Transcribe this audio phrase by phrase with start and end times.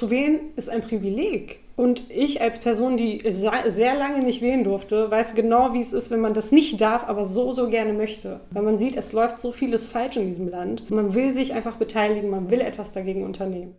[0.00, 1.60] zu wählen ist ein Privileg.
[1.76, 6.10] Und ich als Person, die sehr lange nicht wählen durfte, weiß genau, wie es ist,
[6.10, 8.40] wenn man das nicht darf, aber so, so gerne möchte.
[8.50, 10.90] Weil man sieht, es läuft so vieles falsch in diesem Land.
[10.90, 13.76] Man will sich einfach beteiligen, man will etwas dagegen unternehmen.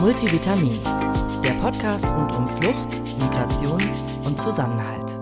[0.00, 0.78] Multivitamin,
[1.44, 3.82] der Podcast rund um Flucht, Migration
[4.24, 5.18] und Zusammenhalt.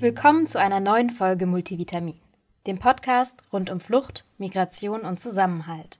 [0.00, 2.19] Willkommen zu einer neuen Folge Multivitamin
[2.66, 5.98] dem Podcast rund um Flucht, Migration und Zusammenhalt.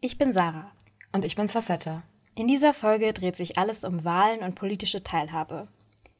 [0.00, 0.70] Ich bin Sarah.
[1.12, 2.02] Und ich bin Sassetta.
[2.34, 5.68] In dieser Folge dreht sich alles um Wahlen und politische Teilhabe.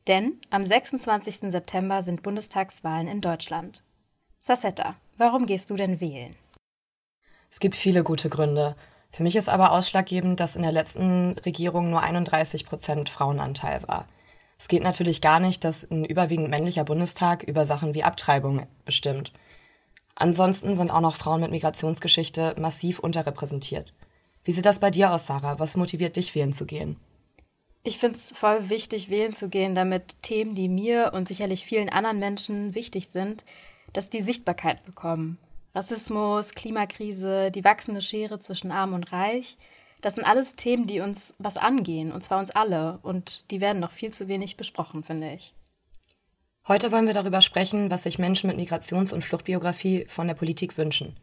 [0.07, 1.53] Denn am 26.
[1.53, 3.83] September sind Bundestagswahlen in Deutschland.
[4.39, 6.35] Sassetta, warum gehst du denn wählen?
[7.51, 8.77] Es gibt viele gute Gründe.
[9.11, 14.09] Für mich ist aber ausschlaggebend, dass in der letzten Regierung nur 31 Prozent Frauenanteil war.
[14.59, 19.33] Es geht natürlich gar nicht, dass ein überwiegend männlicher Bundestag über Sachen wie Abtreibung bestimmt.
[20.15, 23.93] Ansonsten sind auch noch Frauen mit Migrationsgeschichte massiv unterrepräsentiert.
[24.45, 25.59] Wie sieht das bei dir aus, Sarah?
[25.59, 26.97] Was motiviert dich, wählen zu gehen?
[27.85, 31.89] Ich finde es voll wichtig, wählen zu gehen, damit Themen, die mir und sicherlich vielen
[31.89, 33.45] anderen Menschen wichtig sind,
[33.93, 35.39] dass die Sichtbarkeit bekommen.
[35.75, 39.57] Rassismus, Klimakrise, die wachsende Schere zwischen Arm und Reich,
[40.01, 43.81] das sind alles Themen, die uns was angehen, und zwar uns alle, und die werden
[43.81, 45.55] noch viel zu wenig besprochen, finde ich.
[46.69, 50.79] Heute wollen wir darüber sprechen, was sich Menschen mit Migrations- und Fluchtbiografie von der Politik
[50.79, 51.17] wünschen.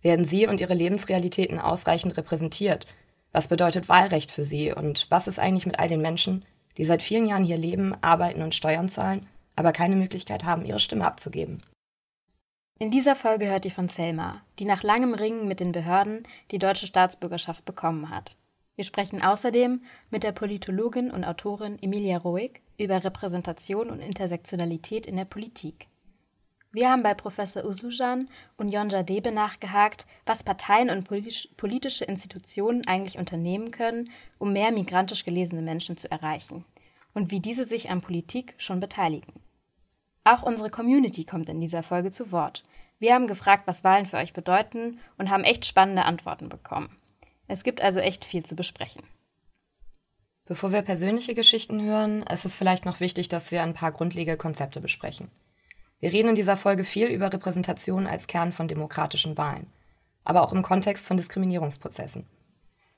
[0.00, 2.86] Werden sie und ihre Lebensrealitäten ausreichend repräsentiert?
[3.30, 4.72] Was bedeutet Wahlrecht für sie?
[4.72, 6.46] Und was ist eigentlich mit all den Menschen,
[6.78, 10.80] die seit vielen Jahren hier leben, arbeiten und Steuern zahlen, aber keine Möglichkeit haben, ihre
[10.80, 11.58] Stimme abzugeben?
[12.78, 16.58] In dieser Folge hört ihr von Selma, die nach langem Ringen mit den Behörden die
[16.58, 18.34] deutsche Staatsbürgerschaft bekommen hat.
[18.76, 25.16] Wir sprechen außerdem mit der Politologin und Autorin Emilia Roig über Repräsentation und Intersektionalität in
[25.16, 25.88] der Politik.
[26.72, 31.06] Wir haben bei Professor Uslujan und Yonja Debe nachgehakt, was Parteien und
[31.56, 36.64] politische Institutionen eigentlich unternehmen können, um mehr migrantisch gelesene Menschen zu erreichen
[37.12, 39.32] und wie diese sich an Politik schon beteiligen.
[40.24, 42.62] Auch unsere Community kommt in dieser Folge zu Wort.
[42.98, 46.96] Wir haben gefragt, was Wahlen für euch bedeuten und haben echt spannende Antworten bekommen.
[47.48, 49.02] Es gibt also echt viel zu besprechen.
[50.50, 54.36] Bevor wir persönliche Geschichten hören, ist es vielleicht noch wichtig, dass wir ein paar grundlegende
[54.36, 55.30] Konzepte besprechen.
[56.00, 59.68] Wir reden in dieser Folge viel über Repräsentation als Kern von demokratischen Wahlen,
[60.24, 62.26] aber auch im Kontext von Diskriminierungsprozessen.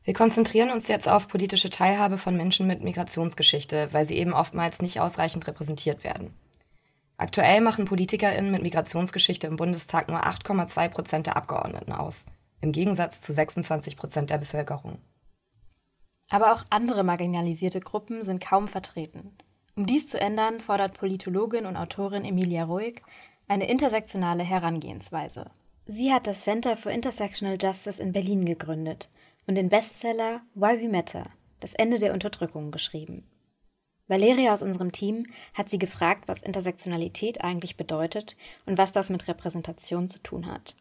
[0.02, 4.80] Wir konzentrieren uns jetzt auf politische Teilhabe von Menschen mit Migrationsgeschichte, weil sie eben oftmals
[4.80, 6.32] nicht ausreichend repräsentiert werden.
[7.18, 12.24] Aktuell machen PolitikerInnen mit Migrationsgeschichte im Bundestag nur 8,2 Prozent der Abgeordneten aus
[12.62, 14.98] im Gegensatz zu 26 Prozent der Bevölkerung.
[16.32, 19.32] Aber auch andere marginalisierte Gruppen sind kaum vertreten.
[19.76, 23.02] Um dies zu ändern, fordert Politologin und Autorin Emilia Ruhig
[23.48, 25.50] eine intersektionale Herangehensweise.
[25.84, 29.10] Sie hat das Center for Intersectional Justice in Berlin gegründet
[29.46, 31.24] und den Bestseller Why We Matter,
[31.60, 33.26] das Ende der Unterdrückung, geschrieben.
[34.08, 39.28] Valeria aus unserem Team hat sie gefragt, was Intersektionalität eigentlich bedeutet und was das mit
[39.28, 40.76] Repräsentation zu tun hat.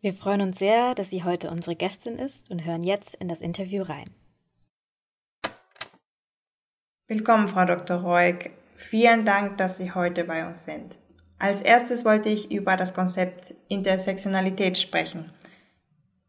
[0.00, 3.42] Wir freuen uns sehr, dass sie heute unsere Gästin ist und hören jetzt in das
[3.42, 4.08] Interview rein.
[7.06, 7.98] Willkommen, Frau Dr.
[7.98, 8.48] Reuk.
[8.76, 10.96] Vielen Dank, dass Sie heute bei uns sind.
[11.38, 15.30] Als erstes wollte ich über das Konzept Intersektionalität sprechen.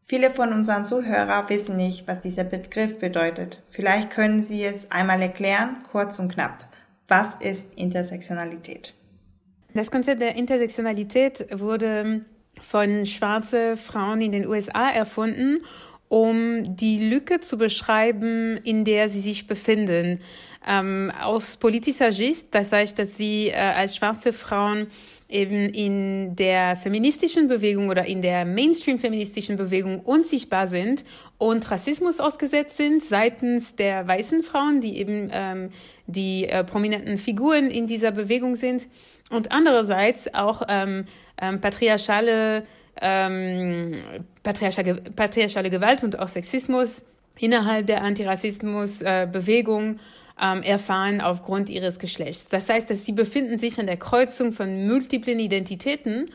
[0.04, 3.62] Viele von unseren Zuhörern wissen nicht, was dieser Begriff bedeutet.
[3.70, 6.68] Vielleicht können Sie es einmal erklären, kurz und knapp.
[7.08, 8.92] Was ist Intersektionalität?
[9.72, 12.26] Das Konzept der Intersektionalität wurde
[12.60, 15.62] von schwarzen Frauen in den USA erfunden,
[16.08, 20.20] um die Lücke zu beschreiben, in der sie sich befinden.
[20.66, 24.88] Ähm, aus politischer Sicht, das heißt, dass sie äh, als schwarze Frauen
[25.28, 31.04] eben in der feministischen Bewegung oder in der Mainstream-feministischen Bewegung unsichtbar sind
[31.38, 35.70] und Rassismus ausgesetzt sind seitens der weißen Frauen, die eben ähm,
[36.06, 38.86] die äh, prominenten Figuren in dieser Bewegung sind.
[39.30, 41.06] Und andererseits auch ähm,
[41.40, 42.64] ähm, patriarchale,
[43.00, 43.94] ähm,
[44.42, 47.04] patriarchale, patriarchale Gewalt und auch Sexismus
[47.38, 49.98] innerhalb der Antirassismus-Bewegung
[50.40, 52.48] ähm, erfahren aufgrund ihres Geschlechts.
[52.48, 56.30] Das heißt, dass sie befinden sich an der Kreuzung von multiplen Identitäten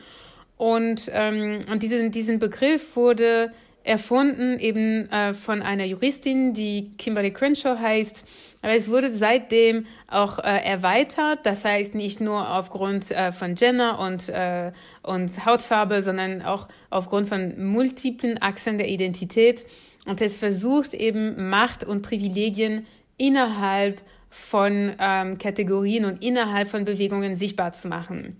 [0.56, 3.52] und, ähm, und diesen, diesen Begriff wurde
[3.84, 8.24] erfunden eben äh, von einer Juristin, die Kimberly Crenshaw heißt.
[8.62, 13.98] Aber es wurde seitdem auch äh, erweitert, das heißt nicht nur aufgrund äh, von Gender
[13.98, 14.70] und, äh,
[15.02, 19.66] und Hautfarbe, sondern auch aufgrund von multiplen Achsen der Identität.
[20.06, 22.86] Und es versucht eben Macht und Privilegien
[23.22, 28.36] innerhalb von ähm, Kategorien und innerhalb von Bewegungen sichtbar zu machen.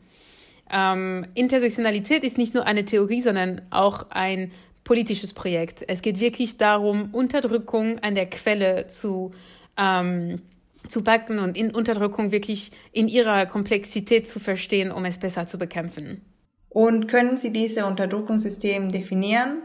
[0.70, 4.50] ähm, Intersektionalität ist nicht nur eine Theorie, sondern auch ein
[4.82, 5.84] politisches Projekt.
[5.87, 9.32] Es geht wirklich darum, Unterdrückung an der Quelle zu,
[9.76, 10.43] ähm,
[10.88, 15.58] zu packen und in Unterdrückung wirklich in ihrer Komplexität zu verstehen, um es besser zu
[15.58, 16.23] bekämpfen.
[16.70, 19.62] Und können Sie diese Unterdrückungssysteme definieren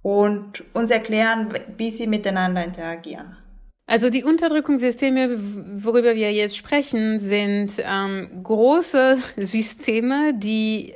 [0.00, 3.36] und uns erklären, wie sie miteinander interagieren?
[3.92, 5.38] Also die Unterdrückungssysteme,
[5.84, 10.94] worüber wir jetzt sprechen, sind ähm, große Systeme, die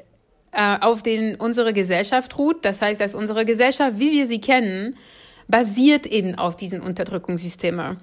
[0.50, 2.64] äh, auf denen unsere Gesellschaft ruht.
[2.64, 4.96] Das heißt, dass unsere Gesellschaft, wie wir sie kennen,
[5.46, 7.98] basiert eben auf diesen Unterdrückungssystemen.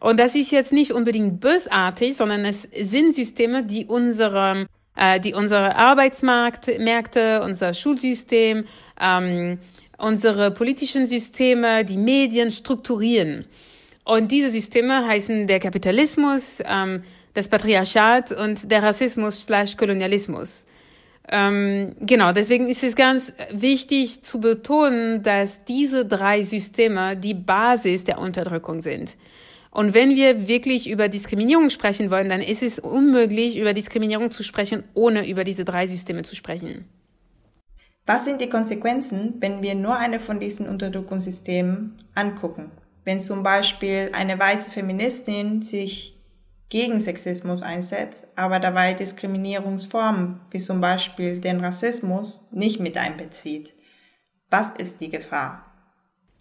[0.00, 4.66] Und das ist jetzt nicht unbedingt bösartig, sondern es sind Systeme, die unsere,
[4.96, 8.64] äh, die unsere Arbeitsmärkte, unser Schulsystem,
[8.98, 9.58] ähm,
[9.98, 13.44] unsere politischen Systeme, die Medien strukturieren.
[14.08, 17.02] Und diese Systeme heißen der Kapitalismus, ähm,
[17.34, 20.66] das Patriarchat und der Rassismus slash Kolonialismus.
[21.28, 28.04] Ähm, genau, deswegen ist es ganz wichtig zu betonen, dass diese drei Systeme die Basis
[28.04, 29.18] der Unterdrückung sind.
[29.70, 34.42] Und wenn wir wirklich über Diskriminierung sprechen wollen, dann ist es unmöglich, über Diskriminierung zu
[34.42, 36.86] sprechen, ohne über diese drei Systeme zu sprechen.
[38.06, 42.70] Was sind die Konsequenzen, wenn wir nur eine von diesen Unterdrückungssystemen angucken?
[43.04, 46.18] Wenn zum Beispiel eine weiße Feministin sich
[46.68, 53.72] gegen Sexismus einsetzt, aber dabei Diskriminierungsformen wie zum Beispiel den Rassismus nicht mit einbezieht.
[54.50, 55.64] Was ist die Gefahr?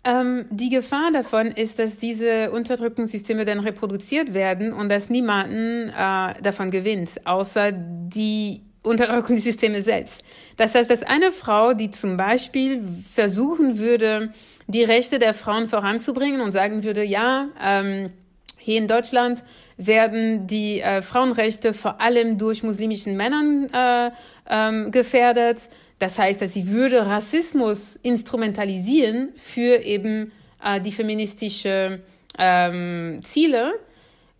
[0.04, 6.42] Ähm, die Gefahr davon ist, dass diese Unterdrückungssysteme dann reproduziert werden und dass niemanden äh,
[6.42, 10.24] davon gewinnt, außer die Unterdrückungssysteme selbst.
[10.56, 12.82] Das heißt, dass eine Frau, die zum Beispiel
[13.14, 14.34] versuchen würde,
[14.68, 18.10] die Rechte der Frauen voranzubringen und sagen würde, ja, ähm,
[18.58, 19.44] hier in Deutschland
[19.78, 24.12] werden die äh, Frauenrechte vor allem durch muslimischen Männern äh,
[24.50, 25.70] ähm, gefährdet.
[26.00, 30.32] Das heißt, dass sie würde Rassismus instrumentalisieren für eben
[30.64, 32.02] äh, die feministische
[32.38, 33.74] ähm, Ziele,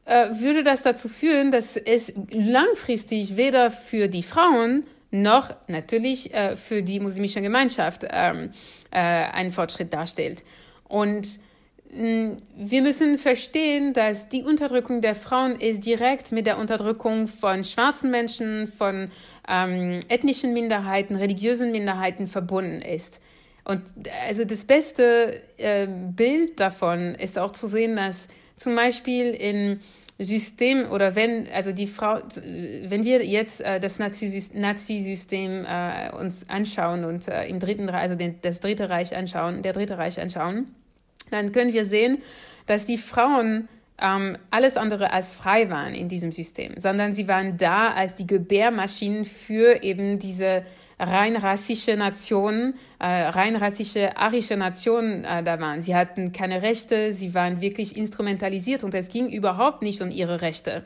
[0.08, 6.84] würde das dazu führen, dass es langfristig weder für die Frauen noch natürlich äh, für
[6.84, 8.52] die muslimische Gemeinschaft ähm,
[8.92, 10.44] äh, einen Fortschritt darstellt.
[10.88, 11.40] Und
[11.92, 17.28] mh, mm, wir müssen verstehen, dass die Unterdrückung der Frauen ist direkt mit der Unterdrückung
[17.28, 19.12] von schwarzen Menschen, von
[19.48, 23.22] ähm, ethnischen Minderheiten, religiösen Minderheiten verbunden ist.
[23.64, 23.82] Und
[24.28, 29.82] also das beste äh, Bild davon ist auch zu sehen, dass zum Beispiel in
[30.20, 37.06] System oder wenn, also die Frau, wenn wir jetzt äh, das Nazi-System äh, uns anschauen
[37.06, 40.74] und äh, im dritten also den, das dritte Reich anschauen, der dritte Reich anschauen,
[41.30, 42.20] dann können wir sehen,
[42.66, 43.68] dass die Frauen
[44.02, 48.28] ähm, alles andere als frei waren in diesem System, sondern sie waren da als die
[48.28, 50.64] Gebärmaschinen für eben diese
[51.00, 55.82] rein rassische Nationen, äh, rein rassische arische Nationen äh, da waren.
[55.82, 60.42] Sie hatten keine Rechte, sie waren wirklich instrumentalisiert und es ging überhaupt nicht um ihre
[60.42, 60.86] Rechte,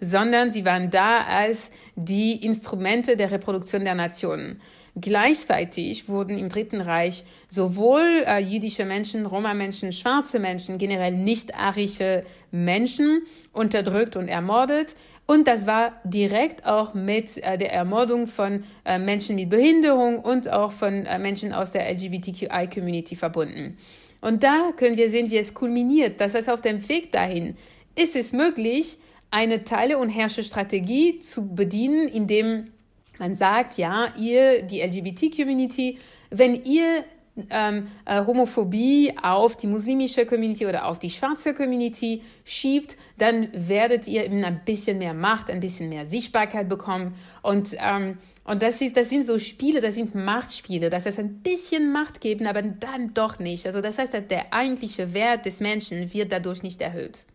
[0.00, 4.60] sondern sie waren da als die Instrumente der Reproduktion der Nationen.
[5.00, 13.22] Gleichzeitig wurden im Dritten Reich sowohl äh, jüdische Menschen, Roma-Menschen, schwarze Menschen, generell nicht-arische Menschen
[13.54, 14.94] unterdrückt und ermordet,
[15.26, 20.50] und das war direkt auch mit äh, der Ermordung von äh, Menschen mit Behinderung und
[20.50, 23.78] auch von äh, Menschen aus der LGBTQI-Community verbunden.
[24.20, 26.20] Und da können wir sehen, wie es kulminiert.
[26.20, 27.56] Das heißt, auf dem Weg dahin
[27.94, 28.98] ist es möglich,
[29.30, 32.72] eine Teile- und Herrscherstrategie zu bedienen, indem
[33.18, 35.98] man sagt, ja, ihr, die LGBT-Community,
[36.30, 37.04] wenn ihr
[37.50, 44.06] ähm, äh, Homophobie auf die muslimische Community oder auf die schwarze Community schiebt, dann werdet
[44.06, 47.14] ihr eben ein bisschen mehr Macht, ein bisschen mehr Sichtbarkeit bekommen.
[47.42, 51.40] Und, ähm, und das, ist, das sind so Spiele, das sind Machtspiele, das heißt ein
[51.40, 53.66] bisschen Macht geben, aber dann doch nicht.
[53.66, 57.26] Also das heißt, der eigentliche Wert des Menschen wird dadurch nicht erhöht.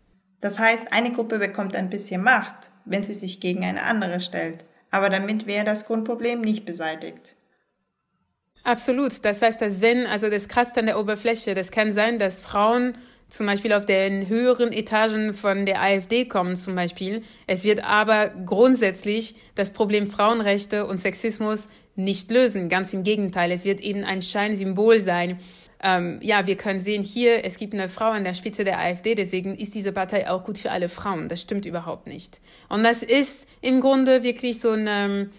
[0.41, 4.63] Das heißt, eine Gruppe bekommt ein bisschen Macht, wenn sie sich gegen eine andere stellt.
[4.91, 7.36] Aber damit wäre das Grundproblem nicht beseitigt.
[8.67, 9.23] Absolut.
[9.23, 12.97] Das heißt, dass wenn, also das kratzt an der Oberfläche, das kann sein, dass Frauen
[13.29, 17.23] zum Beispiel auf den höheren Etagen von der AfD kommen zum Beispiel.
[17.47, 22.67] Es wird aber grundsätzlich das Problem Frauenrechte und Sexismus nicht lösen.
[22.67, 25.39] Ganz im Gegenteil, es wird eben ein Scheinsymbol sein.
[25.81, 29.15] Ähm, ja, wir können sehen hier, es gibt eine Frau an der Spitze der AfD,
[29.15, 31.29] deswegen ist diese Partei auch gut für alle Frauen.
[31.29, 32.41] Das stimmt überhaupt nicht.
[32.67, 35.29] Und das ist im Grunde wirklich so eine,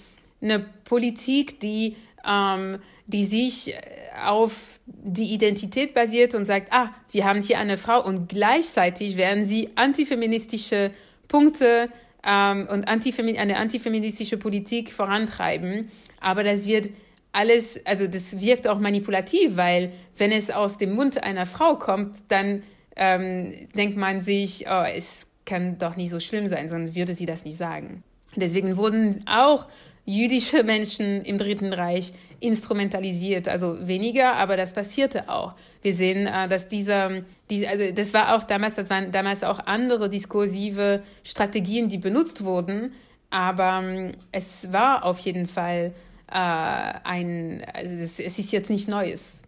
[0.41, 1.95] eine Politik, die
[2.27, 3.81] ähm, die sich äh,
[4.25, 9.47] auf die Identität basiert und sagt, ah, wir haben hier eine Frau und gleichzeitig werden
[9.47, 10.91] sie antifeministische
[11.29, 11.89] Punkte
[12.25, 15.91] ähm, und antifemi eine antifeministische Politik vorantreiben.
[16.21, 16.91] Aber das wird
[17.33, 22.17] alles, also das wirkt auch manipulativ, weil wenn es aus dem Mund einer Frau kommt,
[22.29, 22.63] dann
[22.97, 27.27] ähm, denkt man sich, oh, es kann doch nicht so schlimm sein, sonst würde sie
[27.27, 28.03] das nicht sagen.
[28.37, 29.67] Deswegen wurden auch
[30.09, 35.55] jüdische Menschen im Dritten Reich instrumentalisiert, also weniger, aber das passierte auch.
[35.83, 37.23] Wir sehen, äh, dass dieser,
[37.69, 42.95] also das war auch damals, das waren damals auch andere diskursive Strategien, die benutzt wurden,
[43.29, 45.93] aber ähm, es war auf jeden Fall
[46.29, 49.43] äh, ein, also es, es ist jetzt nicht Neues.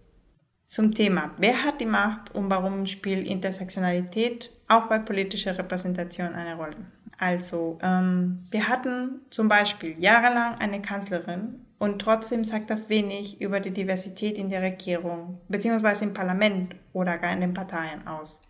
[0.67, 6.55] Zum Thema, wer hat die Macht und warum spielt Intersektionalität auch bei politischer Repräsentation eine
[6.55, 6.77] Rolle?
[7.21, 13.61] Also, ähm, wir hatten zum Beispiel jahrelang eine Kanzlerin und trotzdem sagt das wenig über
[13.61, 18.41] die Diversität in der Regierung beziehungsweise im Parlament oder gar in den Parteien aus.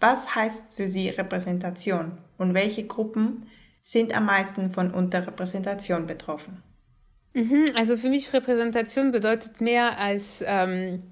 [0.00, 3.46] Was heißt für Sie Repräsentation und welche Gruppen
[3.80, 6.64] sind am meisten von Unterrepräsentation betroffen?
[7.32, 11.04] Mhm, also für mich Repräsentation bedeutet mehr als ähm,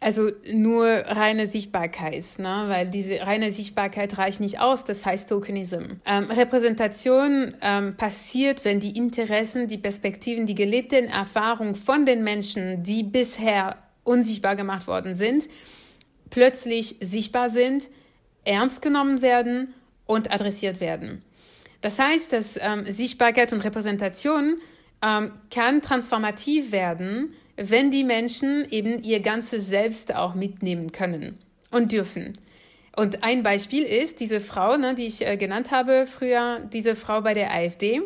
[0.00, 2.64] also nur reine Sichtbarkeit, ne?
[2.68, 5.82] weil diese reine Sichtbarkeit reicht nicht aus, das heißt Tokenism.
[6.06, 12.84] Ähm, Repräsentation ähm, passiert, wenn die Interessen, die Perspektiven, die gelebten Erfahrungen von den Menschen,
[12.84, 15.48] die bisher unsichtbar gemacht worden sind,
[16.30, 17.90] plötzlich sichtbar sind,
[18.44, 19.74] ernst genommen werden
[20.06, 21.22] und adressiert werden.
[21.80, 24.58] Das heißt, dass ähm, Sichtbarkeit und Repräsentation
[25.02, 31.38] ähm, kann transformativ werden, wenn die Menschen eben ihr ganzes Selbst auch mitnehmen können
[31.70, 32.38] und dürfen.
[32.96, 37.20] Und ein Beispiel ist diese Frau, ne, die ich äh, genannt habe früher, diese Frau
[37.20, 38.00] bei der AfD.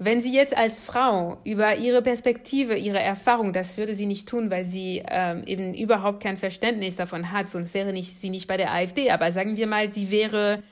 [0.00, 4.50] Wenn sie jetzt als Frau über ihre Perspektive, ihre Erfahrung, das würde sie nicht tun,
[4.50, 8.56] weil sie ähm, eben überhaupt kein Verständnis davon hat, sonst wäre nicht, sie nicht bei
[8.56, 9.10] der AfD.
[9.10, 10.62] Aber sagen wir mal, sie wäre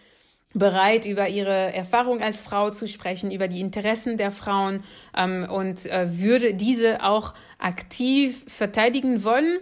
[0.58, 4.82] bereit, über ihre Erfahrung als Frau zu sprechen, über die Interessen der Frauen
[5.16, 9.58] ähm, und äh, würde diese auch aktiv verteidigen wollen,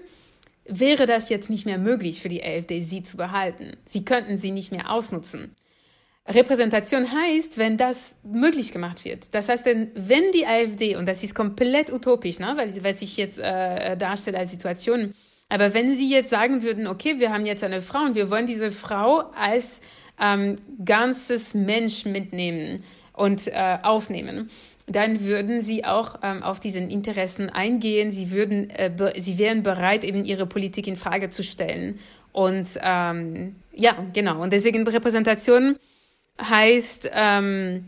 [0.66, 3.76] wäre das jetzt nicht mehr möglich für die AfD, sie zu behalten.
[3.84, 5.54] Sie könnten sie nicht mehr ausnutzen.
[6.26, 9.34] Repräsentation heißt, wenn das möglich gemacht wird.
[9.34, 13.18] Das heißt, denn, wenn die AfD, und das ist komplett utopisch, ne, weil, weil sich
[13.18, 15.12] jetzt äh, darstellt als Situation,
[15.50, 18.46] aber wenn sie jetzt sagen würden, okay, wir haben jetzt eine Frau und wir wollen
[18.46, 19.82] diese Frau als
[20.21, 24.50] ähm, ganzes Mensch mitnehmen und äh, aufnehmen,
[24.87, 28.11] dann würden sie auch ähm, auf diesen Interessen eingehen.
[28.11, 31.99] Sie würden, äh, sie wären bereit, eben ihre Politik in Frage zu stellen.
[32.33, 34.42] Und ähm, ja, genau.
[34.42, 35.76] Und deswegen Repräsentation
[36.40, 37.85] heißt, ähm,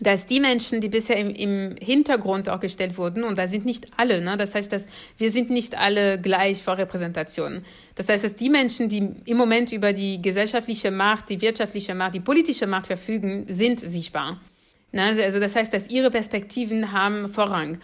[0.00, 3.86] dass die Menschen, die bisher im, im, Hintergrund auch gestellt wurden, und da sind nicht
[3.96, 4.36] alle, ne?
[4.36, 4.86] das heißt, dass
[5.18, 7.64] wir sind nicht alle gleich vor Repräsentation.
[7.94, 12.14] Das heißt, dass die Menschen, die im Moment über die gesellschaftliche Macht, die wirtschaftliche Macht,
[12.14, 14.40] die politische Macht verfügen, sind sichtbar.
[14.92, 15.02] Ne?
[15.22, 17.78] Also das heißt, dass ihre Perspektiven haben Vorrang.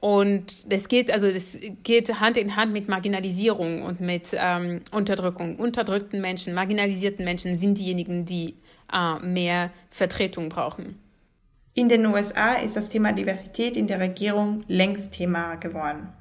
[0.00, 5.56] Und das geht, also das geht Hand in Hand mit Marginalisierung und mit ähm, Unterdrückung.
[5.56, 8.56] Unterdrückten Menschen, marginalisierten Menschen sind diejenigen, die
[8.92, 10.98] äh, mehr Vertretung brauchen.
[11.74, 16.12] In den USA ist das Thema Diversität in der Regierung längst Thema geworden.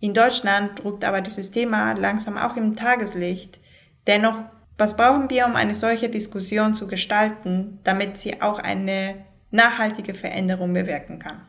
[0.00, 3.58] In Deutschland rückt aber dieses Thema langsam auch im Tageslicht.
[4.06, 4.36] Dennoch,
[4.76, 10.74] was brauchen wir, um eine solche Diskussion zu gestalten, damit sie auch eine nachhaltige Veränderung
[10.74, 11.40] bewirken kann?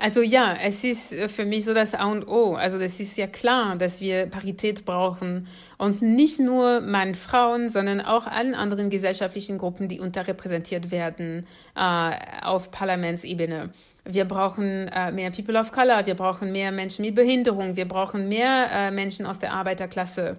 [0.00, 2.54] Also ja, es ist äh, für mich so das A und O.
[2.54, 8.00] Also das ist ja klar, dass wir Parität brauchen und nicht nur Mann, Frauen, sondern
[8.00, 12.12] auch allen anderen gesellschaftlichen Gruppen, die unterrepräsentiert werden äh,
[12.42, 13.70] auf Parlamentsebene.
[14.04, 18.28] Wir brauchen äh, mehr People of Color, wir brauchen mehr Menschen mit Behinderung, wir brauchen
[18.28, 20.38] mehr äh, Menschen aus der Arbeiterklasse.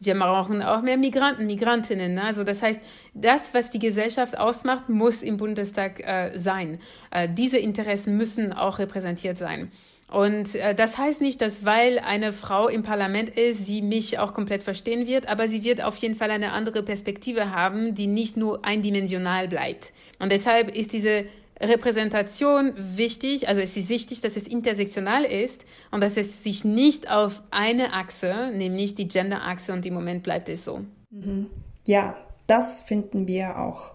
[0.00, 2.14] Wir brauchen auch mehr Migranten, Migrantinnen.
[2.14, 2.22] Ne?
[2.22, 2.80] Also das heißt,
[3.14, 6.80] das, was die Gesellschaft ausmacht, muss im Bundestag äh, sein.
[7.10, 9.72] Äh, diese Interessen müssen auch repräsentiert sein.
[10.10, 14.32] Und äh, das heißt nicht, dass weil eine Frau im Parlament ist, sie mich auch
[14.32, 18.36] komplett verstehen wird, aber sie wird auf jeden Fall eine andere Perspektive haben, die nicht
[18.36, 19.92] nur eindimensional bleibt.
[20.18, 21.26] Und deshalb ist diese
[21.60, 27.10] Repräsentation wichtig, also es ist wichtig, dass es intersektional ist und dass es sich nicht
[27.10, 30.80] auf eine Achse, nämlich die Gender-Achse und im Moment bleibt es so.
[31.10, 31.50] Mhm.
[31.86, 33.94] Ja, das finden wir auch.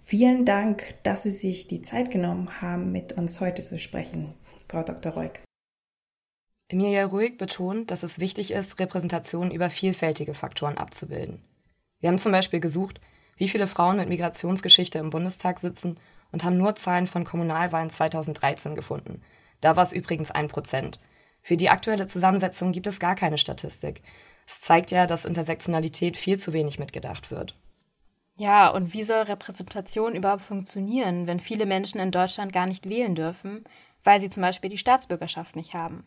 [0.00, 4.34] Vielen Dank, dass Sie sich die Zeit genommen haben, mit uns heute zu sprechen,
[4.68, 5.12] Frau Dr.
[5.12, 5.40] Reuk.
[6.68, 11.42] Emilia Ruhig betont, dass es wichtig ist, Repräsentation über vielfältige Faktoren abzubilden.
[12.00, 13.00] Wir haben zum Beispiel gesucht,
[13.36, 15.98] wie viele Frauen mit Migrationsgeschichte im Bundestag sitzen
[16.34, 19.22] und haben nur Zahlen von Kommunalwahlen 2013 gefunden.
[19.60, 20.98] Da war es übrigens ein Prozent.
[21.42, 24.02] Für die aktuelle Zusammensetzung gibt es gar keine Statistik.
[24.44, 27.56] Es zeigt ja, dass Intersektionalität viel zu wenig mitgedacht wird.
[28.36, 33.14] Ja, und wie soll Repräsentation überhaupt funktionieren, wenn viele Menschen in Deutschland gar nicht wählen
[33.14, 33.62] dürfen,
[34.02, 36.04] weil sie zum Beispiel die Staatsbürgerschaft nicht haben?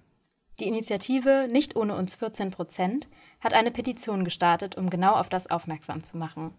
[0.59, 3.07] Die Initiative Nicht ohne uns 14 Prozent
[3.39, 6.53] hat eine Petition gestartet, um genau auf das aufmerksam zu machen.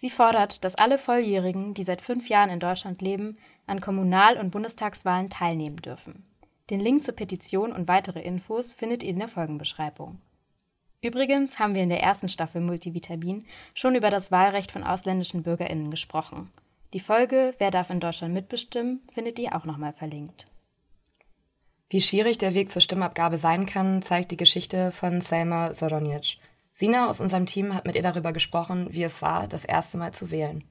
[0.00, 3.36] Sie fordert, dass alle Volljährigen, die seit fünf Jahren in Deutschland leben,
[3.66, 6.24] an Kommunal- und Bundestagswahlen teilnehmen dürfen.
[6.70, 10.20] Den Link zur Petition und weitere Infos findet ihr in der Folgenbeschreibung.
[11.02, 15.90] Übrigens haben wir in der ersten Staffel Multivitamin schon über das Wahlrecht von ausländischen BürgerInnen
[15.90, 16.52] gesprochen.
[16.92, 20.46] Die Folge Wer darf in Deutschland mitbestimmen findet ihr auch nochmal verlinkt.
[21.90, 26.38] Wie schwierig der Weg zur Stimmabgabe sein kann, zeigt die Geschichte von Selma Soronic.
[26.78, 30.12] Sina aus unserem Team hat mit ihr darüber gesprochen, wie es war, das erste Mal
[30.12, 30.62] zu wählen.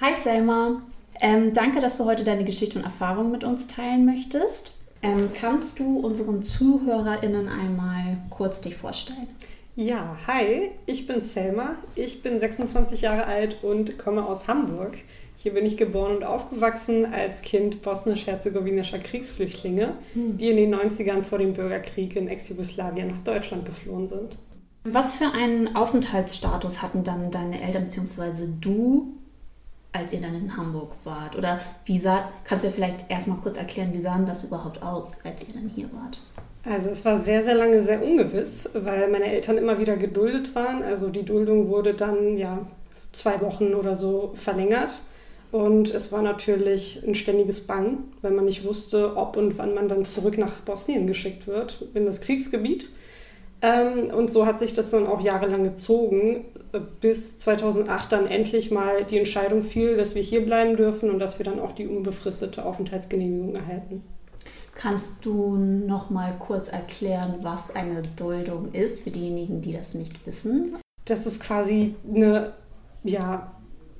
[0.00, 0.80] Hi Selma,
[1.20, 4.72] ähm, danke, dass du heute deine Geschichte und Erfahrungen mit uns teilen möchtest.
[5.02, 9.28] Ähm, kannst du unseren ZuhörerInnen einmal kurz dich vorstellen?
[9.76, 11.76] Ja, hi, ich bin Selma.
[11.94, 14.96] Ich bin 26 Jahre alt und komme aus Hamburg.
[15.42, 20.36] Hier bin ich geboren und aufgewachsen als Kind bosnisch-herzegowinischer Kriegsflüchtlinge, hm.
[20.38, 24.38] die in den 90ern vor dem Bürgerkrieg in Ex-Jugoslawien nach Deutschland geflohen sind.
[24.84, 28.50] Was für einen Aufenthaltsstatus hatten dann deine Eltern bzw.
[28.60, 29.14] du,
[29.90, 31.34] als ihr dann in Hamburg wart?
[31.34, 35.16] Oder wie sah, kannst du ja vielleicht erstmal kurz erklären, wie sah das überhaupt aus,
[35.24, 36.20] als ihr dann hier wart?
[36.64, 40.84] Also es war sehr, sehr lange sehr ungewiss, weil meine Eltern immer wieder geduldet waren.
[40.84, 42.64] Also die Duldung wurde dann ja
[43.10, 45.00] zwei Wochen oder so verlängert.
[45.52, 49.86] Und es war natürlich ein ständiges Bang, weil man nicht wusste, ob und wann man
[49.86, 52.88] dann zurück nach Bosnien geschickt wird, in das Kriegsgebiet.
[53.60, 56.46] Ähm, und so hat sich das dann auch jahrelang gezogen,
[57.00, 61.38] bis 2008 dann endlich mal die Entscheidung fiel, dass wir hier bleiben dürfen und dass
[61.38, 64.02] wir dann auch die unbefristete Aufenthaltsgenehmigung erhalten.
[64.74, 70.26] Kannst du noch mal kurz erklären, was eine Duldung ist für diejenigen, die das nicht
[70.26, 70.78] wissen?
[71.04, 72.54] Das ist quasi eine
[73.04, 73.52] ja,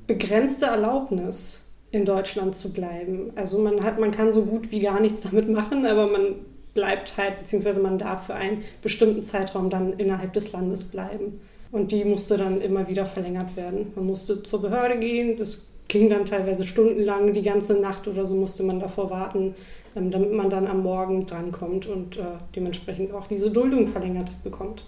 [0.06, 3.30] begrenzte Erlaubnis, in Deutschland zu bleiben.
[3.36, 6.36] Also man hat, man kann so gut wie gar nichts damit machen, aber man
[6.74, 11.40] bleibt halt, beziehungsweise man darf für einen bestimmten Zeitraum dann innerhalb des Landes bleiben.
[11.70, 13.92] Und die musste dann immer wieder verlängert werden.
[13.94, 18.34] Man musste zur Behörde gehen, das ging dann teilweise stundenlang, die ganze Nacht oder so
[18.34, 19.54] musste man davor warten,
[19.94, 22.22] ähm, damit man dann am Morgen drankommt und äh,
[22.56, 24.84] dementsprechend auch diese Duldung verlängert bekommt.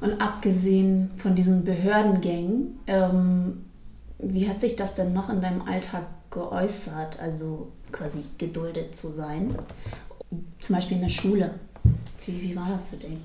[0.00, 3.64] Und abgesehen von diesen Behördengängen, ähm,
[4.18, 9.54] wie hat sich das denn noch in deinem Alltag geäußert, also quasi geduldet zu sein?
[10.58, 11.54] Zum Beispiel in der Schule.
[12.26, 13.18] Wie, wie war das für dich?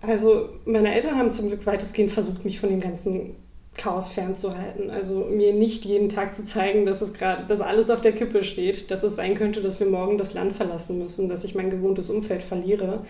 [0.00, 3.34] Also meine Eltern haben zum Glück weitestgehend versucht, mich von dem ganzen
[3.78, 4.90] Chaos fernzuhalten.
[4.90, 8.44] Also mir nicht jeden Tag zu zeigen, dass es gerade, dass alles auf der Kippe
[8.44, 11.70] steht, dass es sein könnte, dass wir morgen das Land verlassen müssen, dass ich mein
[11.70, 13.04] gewohntes Umfeld verliere.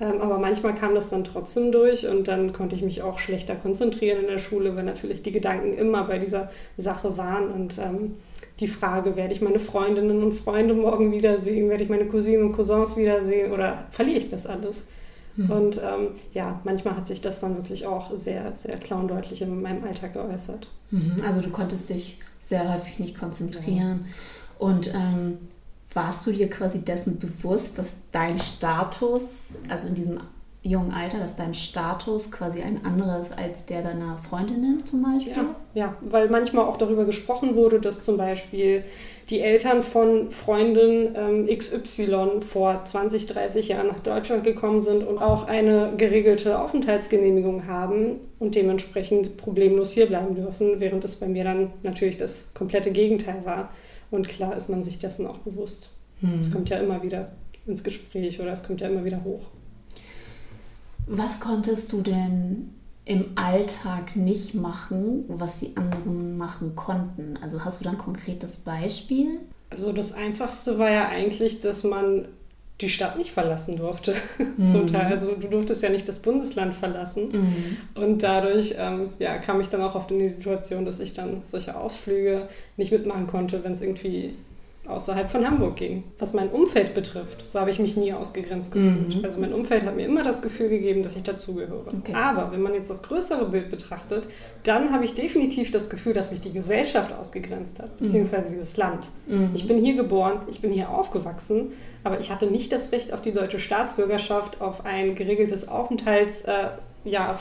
[0.00, 3.54] Ähm, aber manchmal kam das dann trotzdem durch und dann konnte ich mich auch schlechter
[3.54, 8.16] konzentrieren in der Schule, weil natürlich die Gedanken immer bei dieser Sache waren und ähm,
[8.58, 12.52] die Frage, werde ich meine Freundinnen und Freunde morgen wiedersehen, werde ich meine Cousinen und
[12.52, 14.84] Cousins wiedersehen oder verliere ich das alles?
[15.36, 15.50] Mhm.
[15.50, 19.42] Und ähm, ja, manchmal hat sich das dann wirklich auch sehr, sehr klar und deutlich
[19.42, 20.70] in meinem Alltag geäußert.
[20.90, 21.16] Mhm.
[21.24, 24.06] Also du konntest dich sehr häufig nicht konzentrieren.
[24.06, 24.66] Ja.
[24.66, 25.38] Und ähm,
[25.92, 30.20] warst du dir quasi dessen bewusst, dass dein Status, also in diesem
[30.66, 35.34] jungen Alter, dass dein Status quasi ein anderes als der deiner Freundinnen zum Beispiel?
[35.34, 38.82] Ja, ja, weil manchmal auch darüber gesprochen wurde, dass zum Beispiel
[39.28, 45.18] die Eltern von Freundin ähm, XY vor 20, 30 Jahren nach Deutschland gekommen sind und
[45.18, 51.44] auch eine geregelte Aufenthaltsgenehmigung haben und dementsprechend problemlos hier bleiben dürfen, während es bei mir
[51.44, 53.70] dann natürlich das komplette Gegenteil war.
[54.10, 55.90] Und klar ist man sich dessen auch bewusst.
[56.20, 56.40] Hm.
[56.40, 57.32] Es kommt ja immer wieder
[57.66, 59.42] ins Gespräch oder es kommt ja immer wieder hoch.
[61.06, 62.70] Was konntest du denn
[63.04, 67.38] im Alltag nicht machen, was die anderen machen konnten?
[67.42, 69.40] Also hast du dann ein konkretes Beispiel?
[69.70, 72.28] Also das Einfachste war ja eigentlich, dass man
[72.80, 74.14] die Stadt nicht verlassen durfte.
[74.56, 74.70] Mhm.
[74.70, 75.06] Zum Teil.
[75.06, 77.28] Also du durftest ja nicht das Bundesland verlassen.
[77.32, 77.76] Mhm.
[78.02, 81.42] Und dadurch ähm, ja, kam ich dann auch oft in die Situation, dass ich dann
[81.44, 84.34] solche Ausflüge nicht mitmachen konnte, wenn es irgendwie
[84.86, 86.04] außerhalb von Hamburg ging.
[86.18, 89.16] Was mein Umfeld betrifft, so habe ich mich nie ausgegrenzt gefühlt.
[89.16, 89.24] Mhm.
[89.24, 91.86] Also mein Umfeld hat mir immer das Gefühl gegeben, dass ich dazugehöre.
[91.86, 92.12] Okay.
[92.14, 94.24] Aber wenn man jetzt das größere Bild betrachtet,
[94.62, 98.04] dann habe ich definitiv das Gefühl, dass mich die Gesellschaft ausgegrenzt hat, mhm.
[98.04, 99.08] beziehungsweise dieses Land.
[99.26, 99.50] Mhm.
[99.54, 103.22] Ich bin hier geboren, ich bin hier aufgewachsen, aber ich hatte nicht das Recht auf
[103.22, 106.44] die deutsche Staatsbürgerschaft, auf ein geregeltes Aufenthaltsverhältnis.
[107.04, 107.38] Äh, ja,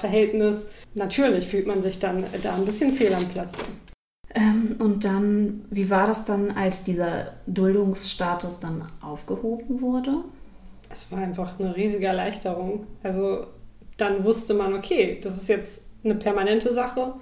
[0.96, 3.64] Natürlich fühlt man sich dann da ein bisschen fehl am Platze.
[4.36, 10.24] Ähm, und dann, wie war das dann, als dieser Duldungsstatus dann aufgehoben wurde?
[10.90, 12.88] Es war einfach eine riesige Erleichterung.
[13.04, 13.48] Also
[13.98, 17.14] dann wusste man, okay, das ist jetzt eine permanente Sache.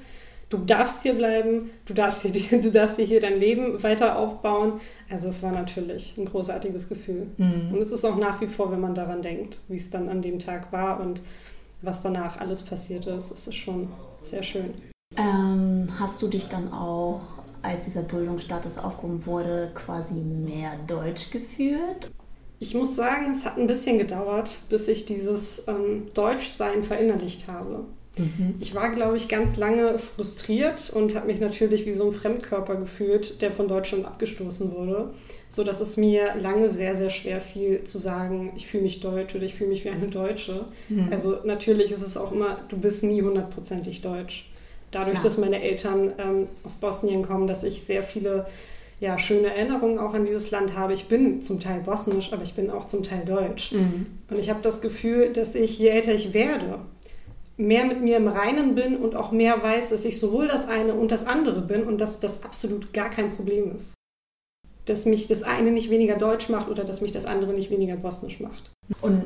[0.50, 4.80] du darfst hier bleiben, du darfst, hier, du darfst hier dein Leben weiter aufbauen.
[5.10, 7.28] Also es war natürlich ein großartiges Gefühl.
[7.38, 7.74] Mhm.
[7.74, 10.22] Und es ist auch nach wie vor, wenn man daran denkt, wie es dann an
[10.22, 11.22] dem Tag war und
[11.82, 13.90] was danach alles passiert ist, es ist schon
[14.24, 14.74] sehr schön.
[15.18, 17.22] Ähm, hast du dich dann auch,
[17.62, 22.12] als dieser Duldungsstatus aufgehoben wurde, quasi mehr Deutsch gefühlt?
[22.60, 27.86] Ich muss sagen, es hat ein bisschen gedauert, bis ich dieses ähm, Deutschsein verinnerlicht habe.
[28.18, 28.56] Mhm.
[28.60, 32.76] Ich war, glaube ich, ganz lange frustriert und habe mich natürlich wie so ein Fremdkörper
[32.76, 35.12] gefühlt, der von Deutschland abgestoßen wurde,
[35.50, 39.34] so dass es mir lange sehr, sehr schwer fiel zu sagen, ich fühle mich deutsch
[39.34, 40.66] oder ich fühle mich wie eine Deutsche.
[40.90, 41.08] Mhm.
[41.10, 44.51] Also natürlich ist es auch immer, du bist nie hundertprozentig deutsch.
[44.92, 45.24] Dadurch, Klar.
[45.24, 48.46] dass meine Eltern ähm, aus Bosnien kommen, dass ich sehr viele
[49.00, 50.94] ja, schöne Erinnerungen auch an dieses Land habe.
[50.94, 53.72] Ich bin zum Teil bosnisch, aber ich bin auch zum Teil deutsch.
[53.72, 54.06] Mhm.
[54.30, 56.80] Und ich habe das Gefühl, dass ich, je älter ich werde,
[57.58, 60.94] mehr mit mir im Reinen bin und auch mehr weiß, dass ich sowohl das eine
[60.94, 63.96] und das andere bin und dass das absolut gar kein Problem ist.
[64.86, 67.96] Dass mich das eine nicht weniger deutsch macht oder dass mich das andere nicht weniger
[67.96, 68.72] bosnisch macht.
[69.02, 69.24] Und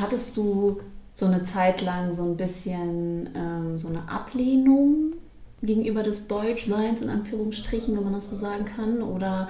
[0.00, 0.80] hattest du
[1.14, 5.14] so eine Zeit lang so ein bisschen ähm, so eine Ablehnung
[5.62, 9.00] gegenüber des Deutschseins, in Anführungsstrichen, wenn man das so sagen kann?
[9.00, 9.48] Oder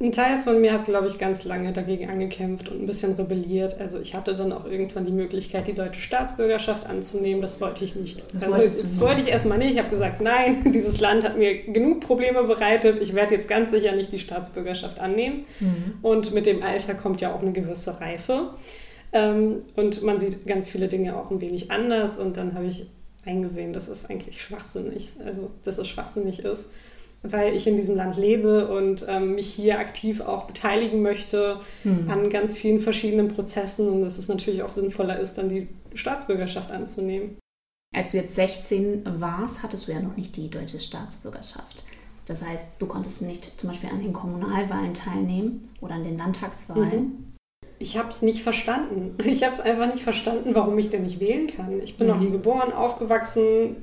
[0.00, 3.80] ein Teil von mir hat, glaube ich, ganz lange dagegen angekämpft und ein bisschen rebelliert.
[3.80, 7.40] Also ich hatte dann auch irgendwann die Möglichkeit, die deutsche Staatsbürgerschaft anzunehmen.
[7.40, 8.24] Das wollte ich nicht.
[8.32, 9.00] Das also das nicht.
[9.00, 9.70] wollte ich erstmal nicht.
[9.70, 13.00] Ich habe gesagt, nein, dieses Land hat mir genug Probleme bereitet.
[13.00, 15.44] Ich werde jetzt ganz sicher nicht die Staatsbürgerschaft annehmen.
[15.60, 15.94] Mhm.
[16.02, 18.50] Und mit dem Alter kommt ja auch eine gewisse Reife.
[19.14, 22.18] Ähm, und man sieht ganz viele Dinge auch ein wenig anders.
[22.18, 22.90] Und dann habe ich
[23.24, 26.66] eingesehen, dass es eigentlich schwachsinnig, also dass es schwachsinnig ist,
[27.22, 32.10] weil ich in diesem Land lebe und ähm, mich hier aktiv auch beteiligen möchte mhm.
[32.10, 36.70] an ganz vielen verschiedenen Prozessen und dass es natürlich auch sinnvoller ist, dann die Staatsbürgerschaft
[36.70, 37.38] anzunehmen.
[37.94, 41.84] Als du jetzt 16 warst, hattest du ja noch nicht die deutsche Staatsbürgerschaft.
[42.26, 47.00] Das heißt, du konntest nicht zum Beispiel an den Kommunalwahlen teilnehmen oder an den Landtagswahlen.
[47.00, 47.33] Mhm
[47.78, 49.16] ich habe es nicht verstanden.
[49.24, 51.80] Ich habe es einfach nicht verstanden, warum ich denn nicht wählen kann.
[51.82, 52.12] Ich bin mhm.
[52.12, 53.76] auch hier geboren, aufgewachsen,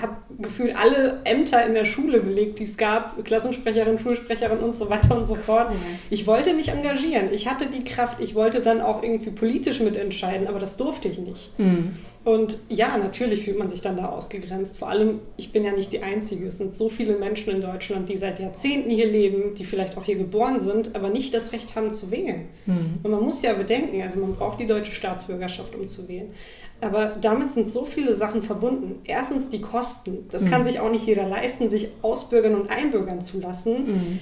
[0.00, 4.90] habe gefühlt alle Ämter in der Schule belegt, die es gab, Klassensprecherin, Schulsprecherin und so
[4.90, 5.72] weiter und so fort.
[6.10, 10.46] Ich wollte mich engagieren, ich hatte die Kraft, ich wollte dann auch irgendwie politisch mitentscheiden,
[10.46, 11.58] aber das durfte ich nicht.
[11.58, 11.94] Mhm.
[12.26, 14.78] Und ja, natürlich fühlt man sich dann da ausgegrenzt.
[14.78, 16.48] Vor allem, ich bin ja nicht die Einzige.
[16.48, 20.02] Es sind so viele Menschen in Deutschland, die seit Jahrzehnten hier leben, die vielleicht auch
[20.02, 22.48] hier geboren sind, aber nicht das Recht haben zu wählen.
[22.66, 22.94] Mhm.
[23.04, 26.32] Und man muss ja bedenken, also man braucht die deutsche Staatsbürgerschaft, um zu wählen.
[26.80, 28.98] Aber damit sind so viele Sachen verbunden.
[29.04, 30.28] Erstens die Kosten.
[30.30, 30.50] Das mhm.
[30.50, 33.86] kann sich auch nicht jeder leisten, sich ausbürgern und einbürgern zu lassen.
[33.86, 34.20] Mhm.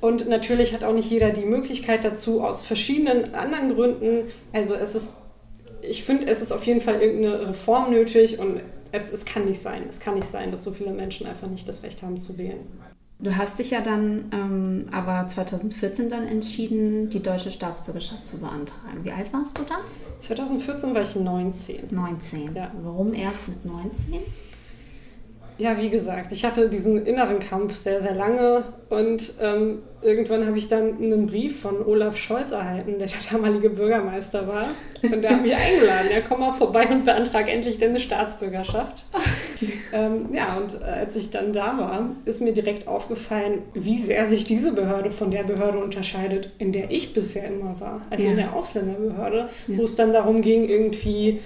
[0.00, 4.28] Und natürlich hat auch nicht jeder die Möglichkeit dazu aus verschiedenen anderen Gründen.
[4.52, 5.18] Also es ist,
[5.82, 8.60] ich finde, es ist auf jeden Fall irgendeine Reform nötig und
[8.92, 9.84] es, es kann nicht sein.
[9.88, 12.66] Es kann nicht sein, dass so viele Menschen einfach nicht das Recht haben zu wählen.
[13.22, 19.04] Du hast dich ja dann ähm, aber 2014 dann entschieden, die deutsche Staatsbürgerschaft zu beantragen.
[19.04, 19.80] Wie alt warst du dann?
[20.20, 21.88] 2014 war ich 19.
[21.90, 22.54] 19.
[22.54, 22.70] Ja.
[22.82, 24.20] Warum erst mit 19?
[25.58, 30.56] Ja, wie gesagt, ich hatte diesen inneren Kampf sehr, sehr lange und ähm, irgendwann habe
[30.56, 34.68] ich dann einen Brief von Olaf Scholz erhalten, der der damalige Bürgermeister war.
[35.02, 39.04] Und der hat mich eingeladen, ja, komm mal vorbei und beantrag endlich deine Staatsbürgerschaft.
[39.92, 44.28] ähm, ja, und äh, als ich dann da war, ist mir direkt aufgefallen, wie sehr
[44.28, 48.02] sich diese Behörde von der Behörde unterscheidet, in der ich bisher immer war.
[48.10, 48.30] Also ja.
[48.30, 49.78] in der Ausländerbehörde, ja.
[49.78, 51.40] wo es dann darum ging, irgendwie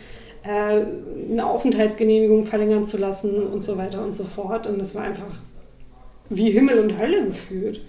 [0.44, 0.83] äh,
[1.31, 4.66] eine Aufenthaltsgenehmigung verlängern zu lassen und so weiter und so fort.
[4.66, 5.40] Und das war einfach
[6.29, 7.81] wie Himmel und Hölle gefühlt.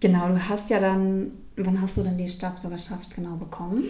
[0.00, 3.84] Genau, du hast ja dann, wann hast du denn die Staatsbürgerschaft genau bekommen?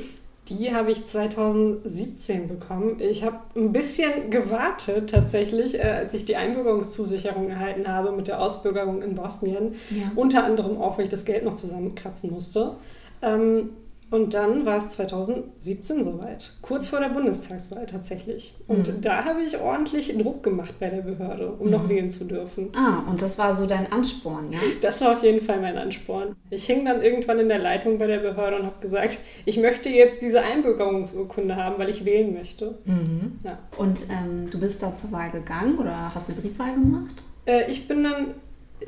[0.49, 2.97] Die habe ich 2017 bekommen.
[2.99, 8.41] Ich habe ein bisschen gewartet tatsächlich, äh, als ich die Einbürgerungszusicherung erhalten habe mit der
[8.41, 9.77] Ausbürgerung in Bosnien.
[9.91, 10.11] Ja.
[10.17, 12.75] Unter anderem auch, weil ich das Geld noch zusammenkratzen musste.
[13.23, 13.71] Ähm,
[14.13, 18.55] und dann war es 2017 soweit, kurz vor der Bundestagswahl tatsächlich.
[18.69, 19.01] Und mhm.
[19.01, 21.73] da habe ich ordentlich Druck gemacht bei der Behörde, um mhm.
[21.73, 22.69] noch wählen zu dürfen.
[22.77, 24.59] Ah, und das war so dein Ansporn, ja?
[24.83, 26.37] Das war auf jeden Fall mein Ansporn.
[26.51, 29.89] Ich hing dann irgendwann in der Leitung bei der Behörde und habe gesagt, ich möchte
[29.89, 32.75] jetzt diese Einbürgerungsurkunde haben, weil ich wählen möchte.
[32.85, 33.37] Mhm.
[33.45, 33.59] Ja.
[33.79, 37.25] Und ähm, du bist da zur Wahl gegangen oder hast eine Briefwahl gemacht?
[37.47, 38.35] Äh, ich bin dann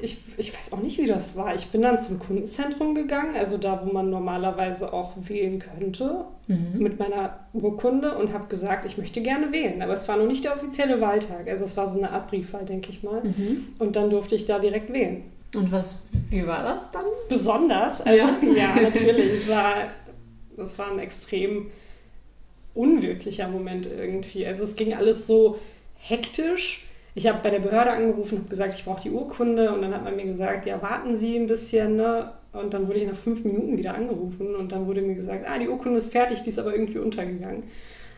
[0.03, 1.55] ich, ich weiß auch nicht, wie das war.
[1.55, 6.79] Ich bin dann zum Kundenzentrum gegangen, also da, wo man normalerweise auch wählen könnte, mhm.
[6.79, 9.83] mit meiner Urkunde und habe gesagt, ich möchte gerne wählen.
[9.83, 11.49] Aber es war noch nicht der offizielle Wahltag.
[11.49, 13.23] Also es war so eine Art Briefwahl, denke ich mal.
[13.23, 13.69] Mhm.
[13.79, 15.23] Und dann durfte ich da direkt wählen.
[15.55, 17.05] Und was, wie war das dann?
[17.29, 18.01] Besonders.
[18.01, 18.53] Also, ja.
[18.55, 19.33] ja, natürlich.
[19.33, 19.75] Es war,
[20.57, 21.71] das war ein extrem
[22.75, 24.47] unwirklicher Moment irgendwie.
[24.47, 25.59] Also es ging alles so
[25.97, 26.84] hektisch
[27.15, 30.03] ich habe bei der Behörde angerufen und gesagt, ich brauche die Urkunde und dann hat
[30.03, 32.33] man mir gesagt, ja, warten Sie ein bisschen, ne?
[32.53, 35.59] Und dann wurde ich nach fünf Minuten wieder angerufen und dann wurde mir gesagt, ah,
[35.59, 37.65] die Urkunde ist fertig, die ist aber irgendwie untergegangen.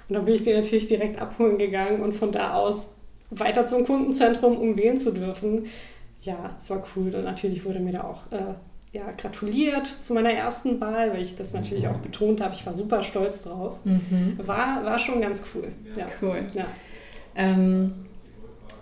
[0.08, 2.92] Und dann bin ich den natürlich direkt abholen gegangen und von da aus
[3.30, 5.66] weiter zum Kundenzentrum, um wählen zu dürfen.
[6.22, 8.54] Ja, es war cool und natürlich wurde mir da auch äh,
[8.92, 12.54] ja, gratuliert zu meiner ersten Wahl, weil ich das natürlich auch betont habe.
[12.54, 13.78] Ich war super stolz drauf.
[13.84, 14.38] Mhm.
[14.38, 15.68] War, war schon ganz cool.
[15.96, 16.06] Ja.
[16.22, 16.46] Cool.
[16.54, 16.66] Ja.
[17.34, 18.05] Ähm,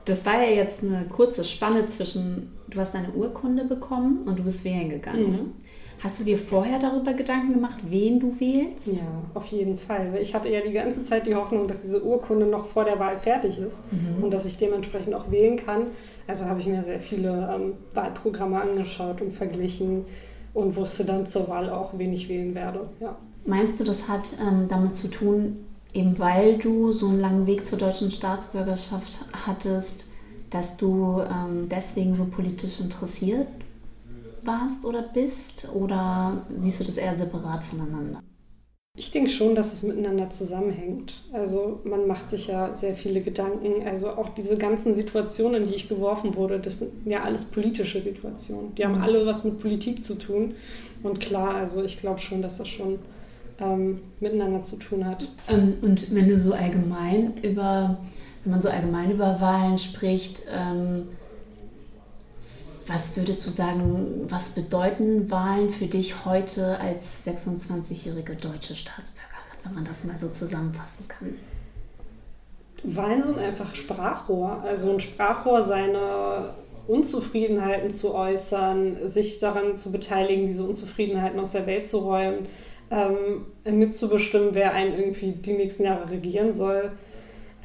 [0.05, 4.45] das war ja jetzt eine kurze Spanne zwischen, du hast deine Urkunde bekommen und du
[4.45, 5.33] bist wählen gegangen.
[5.33, 5.53] Mhm.
[6.05, 8.89] Hast du dir vorher darüber Gedanken gemacht, wen du wählst?
[8.89, 10.19] Ja, auf jeden Fall.
[10.21, 13.17] Ich hatte ja die ganze Zeit die Hoffnung, dass diese Urkunde noch vor der Wahl
[13.17, 14.23] fertig ist mhm.
[14.23, 15.87] und dass ich dementsprechend auch wählen kann.
[16.27, 20.05] Also habe ich mir sehr viele ähm, Wahlprogramme angeschaut und verglichen
[20.53, 22.89] und wusste dann zur Wahl auch, wen ich wählen werde.
[23.01, 23.17] Ja.
[23.47, 25.65] Meinst du, das hat ähm, damit zu tun,
[25.95, 30.07] eben weil du so einen langen Weg zur deutschen Staatsbürgerschaft hattest,
[30.51, 33.47] dass du ähm, deswegen so politisch interessiert
[34.47, 35.69] warst oder bist?
[35.75, 38.21] Oder siehst du das eher separat voneinander?
[38.97, 41.25] Ich denke schon, dass es miteinander zusammenhängt.
[41.33, 43.85] Also man macht sich ja sehr viele Gedanken.
[43.85, 48.01] Also auch diese ganzen Situationen, in die ich geworfen wurde, das sind ja alles politische
[48.01, 48.73] Situationen.
[48.77, 49.03] Die haben mhm.
[49.03, 50.55] alle was mit Politik zu tun.
[51.03, 53.01] Und klar, also ich glaube schon, dass das schon
[53.61, 55.29] ähm, miteinander zu tun hat.
[55.49, 57.99] Ähm, und wenn du so allgemein über,
[58.43, 61.09] wenn man so allgemein über Wahlen spricht, ähm,
[62.87, 69.75] was würdest du sagen, was bedeuten Wahlen für dich heute als 26-jährige deutsche Staatsbürgerin, wenn
[69.75, 71.35] man das mal so zusammenfassen kann?
[72.83, 74.63] Wahlen sind einfach Sprachrohr.
[74.63, 76.51] Also ein Sprachrohr, seine
[76.87, 82.47] Unzufriedenheiten zu äußern, sich daran zu beteiligen, diese Unzufriedenheiten aus der Welt zu räumen,
[82.91, 86.91] ähm, mitzubestimmen, wer einen irgendwie die nächsten Jahre regieren soll.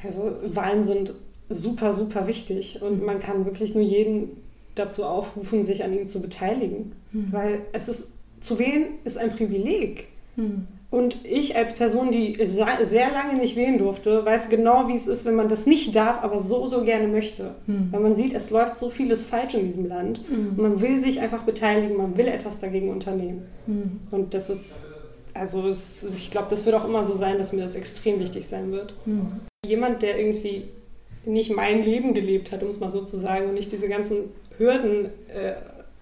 [0.02, 1.14] Also Wahlen sind
[1.48, 4.30] super, super wichtig und man kann wirklich nur jeden
[4.74, 6.92] dazu aufrufen, sich an ihnen zu beteiligen.
[7.12, 7.28] Hm.
[7.32, 10.08] Weil es ist, zu wählen ist ein Privileg.
[10.36, 10.66] Hm.
[10.90, 15.24] Und ich als Person, die sehr lange nicht wählen durfte, weiß genau, wie es ist,
[15.24, 17.54] wenn man das nicht darf, aber so, so gerne möchte.
[17.66, 17.88] Hm.
[17.92, 20.22] Weil man sieht, es läuft so vieles falsch in diesem Land.
[20.28, 20.50] Hm.
[20.50, 23.42] Und man will sich einfach beteiligen, man will etwas dagegen unternehmen.
[23.66, 24.00] Hm.
[24.10, 24.88] Und das ist,
[25.40, 28.46] also es, ich glaube, das wird auch immer so sein, dass mir das extrem wichtig
[28.46, 28.94] sein wird.
[29.06, 29.40] Hm.
[29.66, 30.68] Jemand, der irgendwie
[31.24, 34.30] nicht mein Leben gelebt hat, um es mal so zu sagen, und nicht diese ganzen
[34.58, 35.54] Hürden äh,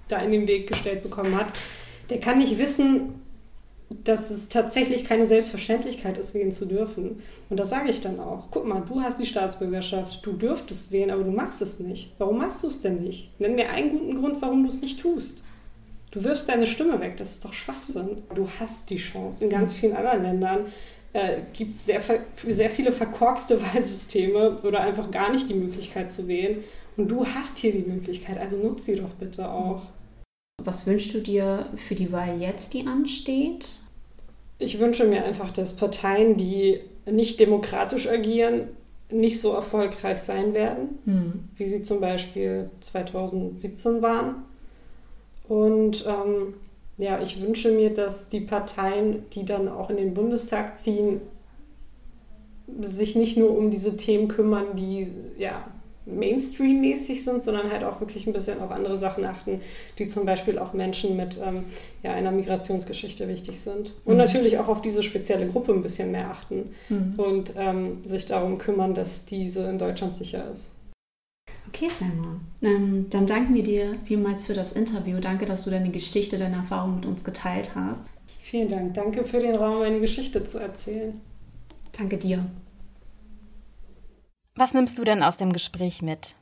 [0.09, 1.47] da in den Weg gestellt bekommen hat,
[2.11, 3.15] der kann nicht wissen,
[4.05, 7.23] dass es tatsächlich keine Selbstverständlichkeit ist, wählen zu dürfen.
[7.49, 8.49] Und das sage ich dann auch.
[8.51, 12.13] Guck mal, du hast die Staatsbürgerschaft, du dürftest wählen, aber du machst es nicht.
[12.19, 13.41] Warum machst du es denn nicht?
[13.41, 15.43] Nenn mir einen guten Grund, warum du es nicht tust.
[16.11, 18.23] Du wirfst deine Stimme weg, das ist doch Schwachsinn.
[18.35, 19.45] Du hast die Chance.
[19.45, 20.67] In ganz vielen anderen Ländern
[21.13, 22.01] äh, gibt es sehr,
[22.47, 26.65] sehr viele verkorkste Wahlsysteme oder einfach gar nicht die Möglichkeit zu wählen.
[26.97, 29.83] Und du hast hier die Möglichkeit, also nutze sie doch bitte auch.
[30.65, 33.75] Was wünschst du dir für die Wahl jetzt, die ansteht?
[34.59, 38.69] Ich wünsche mir einfach, dass Parteien, die nicht demokratisch agieren,
[39.11, 41.33] nicht so erfolgreich sein werden, hm.
[41.55, 44.43] wie sie zum Beispiel 2017 waren.
[45.49, 46.55] Und ähm,
[46.99, 51.21] ja, ich wünsche mir, dass die Parteien, die dann auch in den Bundestag ziehen,
[52.81, 55.07] sich nicht nur um diese Themen kümmern, die
[55.39, 55.65] ja
[56.09, 59.61] Mainstream-mäßig sind, sondern halt auch wirklich ein bisschen auf andere Sachen achten,
[59.99, 61.65] die zum Beispiel auch Menschen mit ähm,
[62.03, 63.95] ja, einer Migrationsgeschichte wichtig sind.
[64.05, 64.19] Und mhm.
[64.19, 67.15] natürlich auch auf diese spezielle Gruppe ein bisschen mehr achten mhm.
[67.19, 70.69] und ähm, sich darum kümmern, dass diese in Deutschland sicher ist.
[71.69, 72.41] Okay, Selma.
[72.63, 75.21] Ähm, dann danken wir dir vielmals für das Interview.
[75.21, 78.11] Danke, dass du deine Geschichte, deine Erfahrung mit uns geteilt hast.
[78.41, 78.95] Vielen Dank.
[78.95, 81.21] Danke für den Raum, meine Geschichte zu erzählen.
[81.93, 82.47] Danke dir.
[84.55, 86.35] Was nimmst du denn aus dem Gespräch mit?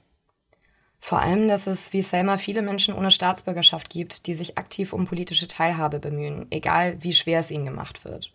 [1.00, 5.06] Vor allem, dass es wie Selma viele Menschen ohne Staatsbürgerschaft gibt, die sich aktiv um
[5.06, 8.32] politische Teilhabe bemühen, egal wie schwer es ihnen gemacht wird.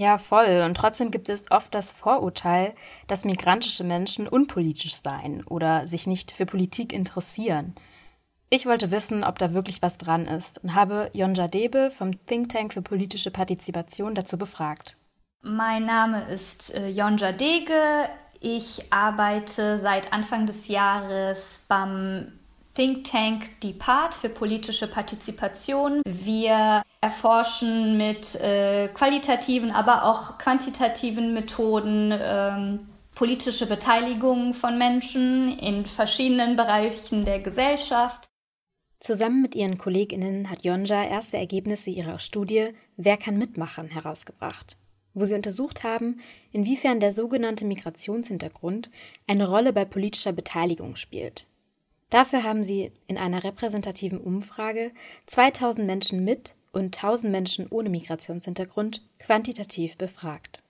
[0.00, 0.62] Ja, voll.
[0.64, 2.72] Und trotzdem gibt es oft das Vorurteil,
[3.06, 7.74] dass migrantische Menschen unpolitisch seien oder sich nicht für Politik interessieren.
[8.48, 12.48] Ich wollte wissen, ob da wirklich was dran ist und habe Jonja Debe vom Think
[12.48, 14.96] Tank für politische Partizipation dazu befragt.
[15.42, 18.08] Mein Name ist äh, Jonja Dege.
[18.40, 22.39] Ich arbeite seit Anfang des Jahres beim
[22.80, 26.00] Think Tank Depart für politische Partizipation.
[26.06, 35.84] Wir erforschen mit äh, qualitativen, aber auch quantitativen Methoden ähm, politische Beteiligung von Menschen in
[35.84, 38.30] verschiedenen Bereichen der Gesellschaft.
[38.98, 44.78] Zusammen mit ihren Kolleginnen hat Jonja erste Ergebnisse ihrer Studie Wer kann mitmachen herausgebracht.
[45.12, 48.90] wo sie untersucht haben, inwiefern der sogenannte Migrationshintergrund
[49.26, 51.46] eine Rolle bei politischer Beteiligung spielt.
[52.10, 54.90] Dafür haben sie in einer repräsentativen Umfrage
[55.26, 60.62] 2000 Menschen mit und 1000 Menschen ohne Migrationshintergrund quantitativ befragt.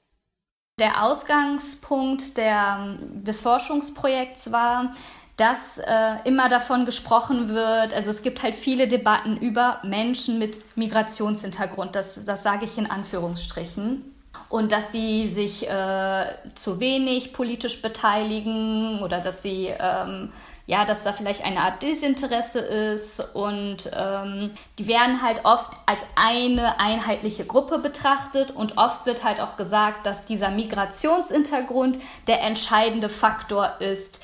[0.78, 4.94] Der Ausgangspunkt der, des Forschungsprojekts war,
[5.36, 10.62] dass äh, immer davon gesprochen wird, also es gibt halt viele Debatten über Menschen mit
[10.76, 14.14] Migrationshintergrund, das, das sage ich in Anführungsstrichen.
[14.48, 20.30] Und dass sie sich äh, zu wenig politisch beteiligen oder dass sie ähm,
[20.70, 26.00] ja, dass da vielleicht eine Art Desinteresse ist und ähm, die werden halt oft als
[26.14, 33.08] eine einheitliche Gruppe betrachtet und oft wird halt auch gesagt, dass dieser Migrationshintergrund der entscheidende
[33.08, 34.22] Faktor ist,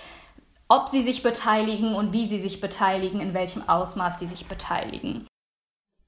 [0.69, 5.27] ob sie sich beteiligen und wie sie sich beteiligen, in welchem Ausmaß sie sich beteiligen.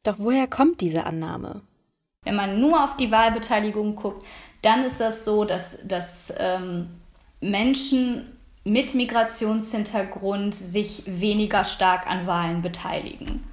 [0.05, 1.63] Doch woher kommt diese Annahme?
[2.23, 4.25] Wenn man nur auf die Wahlbeteiligung guckt,
[4.63, 6.91] dann ist das so, dass, dass ähm,
[7.41, 8.38] Menschen
[8.69, 13.45] mit Migrationshintergrund sich weniger stark an Wahlen beteiligen.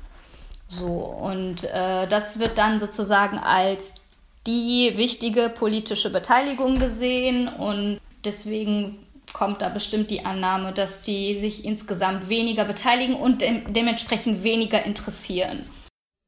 [0.67, 3.95] So, und äh, das wird dann sozusagen als
[4.47, 8.99] die wichtige politische Beteiligung gesehen und deswegen
[9.33, 14.83] kommt da bestimmt die Annahme, dass sie sich insgesamt weniger beteiligen und de dementsprechend weniger
[14.83, 15.63] interessieren.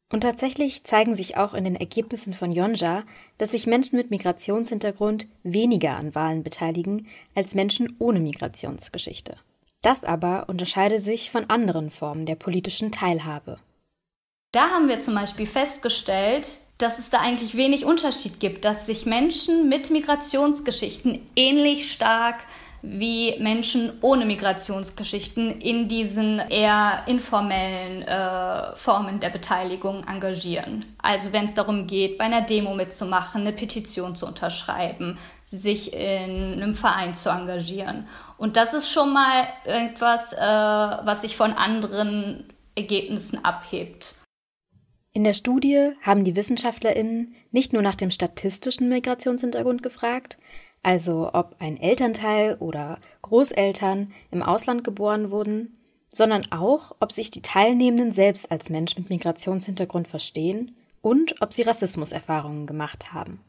[0.10, 3.04] Und tatsächlich zeigen sich auch in den Ergebnissen von Yonja,
[3.38, 9.36] dass sich Menschen mit Migrationshintergrund weniger an Wahlen beteiligen als Menschen ohne Migrationsgeschichte.
[9.82, 13.60] Das aber unterscheide sich von anderen Formen der politischen Teilhabe.
[14.54, 19.06] Da haben wir zum Beispiel festgestellt, dass es da eigentlich wenig Unterschied gibt, dass sich
[19.06, 22.44] Menschen mit Migrationsgeschichten ähnlich stark
[22.82, 30.86] wie Menschen ohne Migrationsgeschichten in diesen eher informellen äh, Formen der Beteiligung engagieren.
[31.00, 36.54] Also wenn es darum geht, bei einer Demo mitzumachen, eine Petition zu unterschreiben, sich in
[36.54, 38.08] einem Verein zu engagieren.
[38.38, 44.16] Und das ist schon mal etwas, äh, was sich von anderen Ergebnissen abhebt.
[45.14, 50.38] In der Studie haben die WissenschaftlerInnen nicht nur nach dem statistischen Migrationshintergrund gefragt,
[50.88, 55.78] also ob ein Elternteil oder Großeltern im Ausland geboren wurden,
[56.14, 61.64] sondern auch, ob sich die Teilnehmenden selbst als Mensch mit Migrationshintergrund verstehen und ob sie
[61.64, 63.42] Rassismuserfahrungen gemacht haben.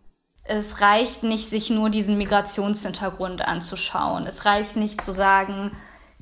[0.43, 4.25] Es reicht nicht, sich nur diesen Migrationshintergrund anzuschauen.
[4.27, 5.71] Es reicht nicht zu sagen,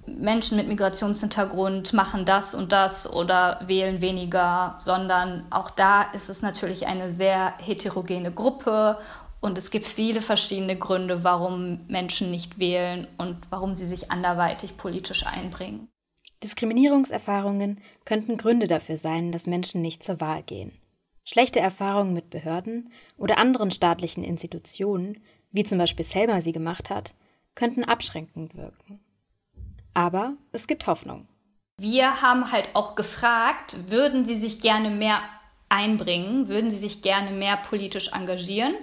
[0.05, 6.43] Menschen mit Migrationshintergrund machen das und das oder wählen weniger, sondern auch da ist es
[6.43, 8.99] natürlich eine sehr heterogene Gruppe
[9.47, 14.77] und es gibt viele verschiedene Gründe, warum Menschen nicht wählen und warum sie sich anderweitig
[14.77, 15.89] politisch einbringen.
[16.43, 20.73] Diskriminierungserfahrungen könnten Gründe dafür sein, dass Menschen nicht zur Wahl gehen.
[21.25, 27.15] Schlechte Erfahrungen mit Behörden oder anderen staatlichen Institutionen, wie zum Beispiel Selma sie gemacht hat,
[27.55, 28.99] könnten abschränkend wirken.
[29.95, 31.29] Aber es gibt Hoffnung.
[31.81, 35.21] Wir haben halt auch gefragt, würden Sie sich gerne mehr
[35.69, 38.75] einbringen, würden Sie sich gerne mehr politisch engagieren?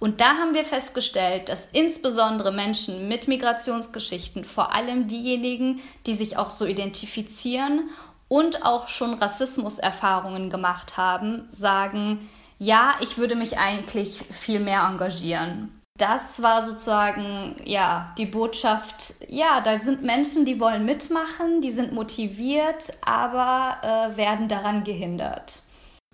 [0.00, 6.36] Und da haben wir festgestellt, dass insbesondere Menschen mit Migrationsgeschichten, vor allem diejenigen, die sich
[6.36, 7.90] auch so identifizieren
[8.28, 15.80] und auch schon Rassismuserfahrungen gemacht haben, sagen, ja, ich würde mich eigentlich viel mehr engagieren.
[15.96, 19.14] Das war sozusagen ja die Botschaft.
[19.28, 25.62] Ja, da sind Menschen, die wollen mitmachen, die sind motiviert, aber äh, werden daran gehindert.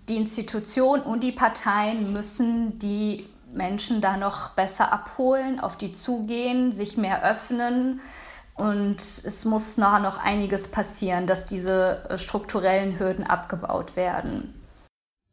[0.09, 6.71] Die Institution und die Parteien müssen die Menschen da noch besser abholen, auf die zugehen,
[6.71, 8.01] sich mehr öffnen.
[8.57, 14.53] Und es muss nachher noch einiges passieren, dass diese äh, strukturellen Hürden abgebaut werden.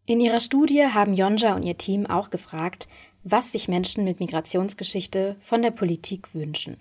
[0.06, 2.88] In ihrer Studie haben Jonja und ihr Team auch gefragt,
[3.22, 6.78] was sich Menschen mit Migrationsgeschichte von der Politik wünschen.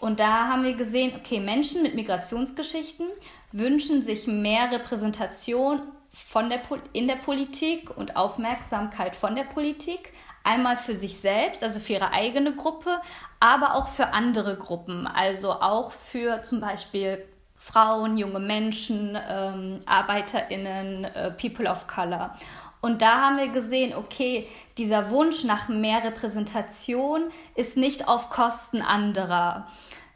[0.00, 3.06] Und da haben wir gesehen, okay, Menschen mit Migrationsgeschichten
[3.52, 6.60] wünschen sich mehr Repräsentation von der,
[6.92, 10.12] in der Politik und Aufmerksamkeit von der Politik,
[10.48, 13.02] Einmal für sich selbst, also für ihre eigene Gruppe,
[13.38, 17.22] aber auch für andere Gruppen, also auch für zum Beispiel
[17.54, 22.34] Frauen, junge Menschen, ähm, ArbeiterInnen, äh, People of Color.
[22.80, 24.48] Und da haben wir gesehen, okay,
[24.78, 29.66] dieser Wunsch nach mehr Repräsentation ist nicht auf Kosten anderer.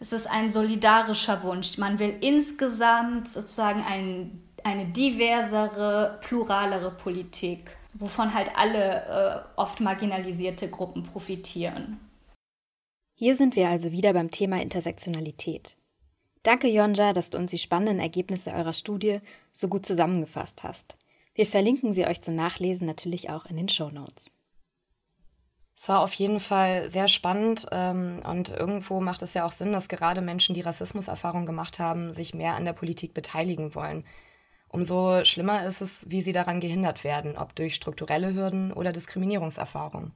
[0.00, 1.76] Es ist ein solidarischer Wunsch.
[1.76, 10.68] Man will insgesamt sozusagen ein, eine diversere, pluralere Politik wovon halt alle äh, oft marginalisierte
[10.70, 12.00] Gruppen profitieren.
[13.14, 15.76] Hier sind wir also wieder beim Thema Intersektionalität.
[16.42, 19.20] Danke, Jonja, dass du uns die spannenden Ergebnisse eurer Studie
[19.52, 20.96] so gut zusammengefasst hast.
[21.34, 24.36] Wir verlinken sie euch zum Nachlesen natürlich auch in den Show Notes.
[25.76, 29.72] Es war auf jeden Fall sehr spannend ähm, und irgendwo macht es ja auch Sinn,
[29.72, 34.04] dass gerade Menschen, die Rassismuserfahrung gemacht haben, sich mehr an der Politik beteiligen wollen.
[34.72, 40.12] Umso schlimmer ist es, wie sie daran gehindert werden, ob durch strukturelle Hürden oder Diskriminierungserfahrung.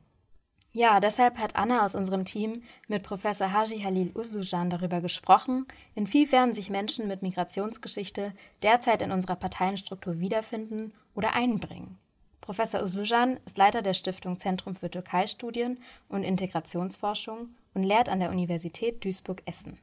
[0.72, 6.54] Ja, deshalb hat Anna aus unserem Team mit Professor Haji Halil Uslujan darüber gesprochen, inwiefern
[6.54, 8.32] sich Menschen mit Migrationsgeschichte
[8.62, 11.98] derzeit in unserer Parteienstruktur wiederfinden oder einbringen.
[12.40, 15.78] Professor Uslujan ist Leiter der Stiftung Zentrum für Türkei-Studien
[16.09, 19.78] und Integrationsforschung und lehrt an der Universität Duisburg-Essen.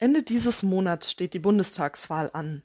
[0.00, 2.62] Ende dieses Monats steht die Bundestagswahl an.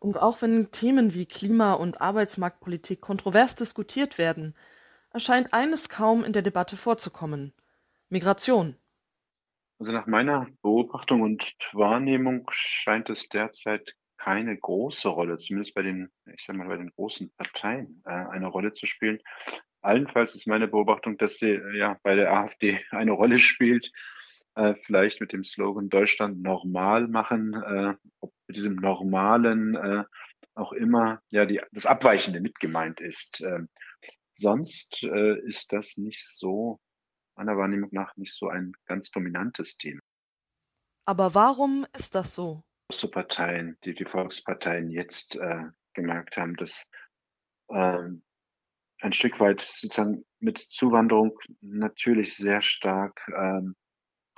[0.00, 4.54] Und auch wenn Themen wie Klima- und Arbeitsmarktpolitik kontrovers diskutiert werden,
[5.12, 7.52] erscheint eines kaum in der Debatte vorzukommen
[8.08, 8.74] Migration.
[9.78, 16.10] Also nach meiner Beobachtung und Wahrnehmung scheint es derzeit keine große Rolle, zumindest bei den,
[16.34, 19.20] ich sag mal, bei den großen Parteien, äh, eine Rolle zu spielen.
[19.80, 23.92] Allenfalls ist meine Beobachtung, dass sie äh, ja bei der AfD eine Rolle spielt,
[24.58, 30.04] äh, vielleicht mit dem Slogan Deutschland normal machen, äh, ob mit diesem normalen äh,
[30.54, 33.40] auch immer ja die, das Abweichende mit gemeint ist.
[33.40, 33.68] Ähm,
[34.32, 36.80] sonst äh, ist das nicht so,
[37.36, 40.00] meiner Wahrnehmung nach, nicht so ein ganz dominantes Thema.
[41.04, 42.62] Aber warum ist das so?
[42.88, 46.88] große Parteien, die die Volksparteien jetzt äh, gemerkt haben, dass
[47.70, 48.22] ähm,
[49.00, 53.76] ein Stück weit sozusagen mit Zuwanderung natürlich sehr stark ähm,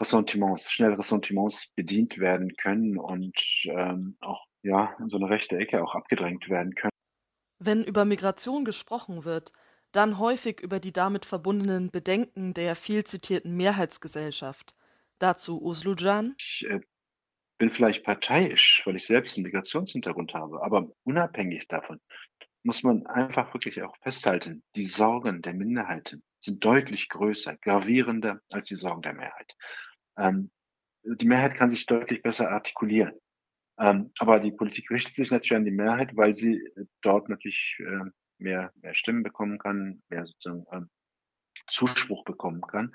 [0.00, 3.34] Ressentiments, schnell Ressentiments bedient werden können und
[3.64, 6.90] ähm, auch ja in so eine rechte Ecke auch abgedrängt werden können.
[7.58, 9.52] Wenn über Migration gesprochen wird,
[9.92, 14.74] dann häufig über die damit verbundenen Bedenken der viel zitierten Mehrheitsgesellschaft.
[15.18, 16.34] Dazu Uslujan.
[16.38, 16.80] Ich äh,
[17.58, 22.00] bin vielleicht parteiisch, weil ich selbst einen Migrationshintergrund habe, aber unabhängig davon
[22.62, 28.68] muss man einfach wirklich auch festhalten, die Sorgen der Minderheiten sind deutlich größer, gravierender als
[28.68, 29.56] die Sorgen der Mehrheit.
[30.16, 30.50] Ähm,
[31.02, 33.12] die Mehrheit kann sich deutlich besser artikulieren.
[33.78, 36.62] Ähm, aber die Politik richtet sich natürlich an die Mehrheit, weil sie
[37.00, 40.90] dort natürlich äh, mehr, mehr Stimmen bekommen kann, mehr sozusagen ähm,
[41.68, 42.94] Zuspruch bekommen kann.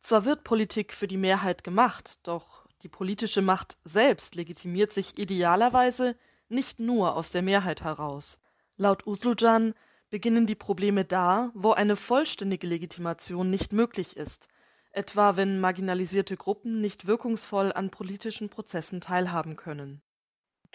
[0.00, 6.16] Zwar wird Politik für die Mehrheit gemacht, doch die politische Macht selbst legitimiert sich idealerweise
[6.50, 8.38] nicht nur aus der Mehrheit heraus.
[8.76, 9.72] Laut Uslujan
[10.10, 14.48] beginnen die Probleme da, wo eine vollständige Legitimation nicht möglich ist,
[14.96, 20.02] etwa wenn marginalisierte Gruppen nicht wirkungsvoll an politischen Prozessen teilhaben können.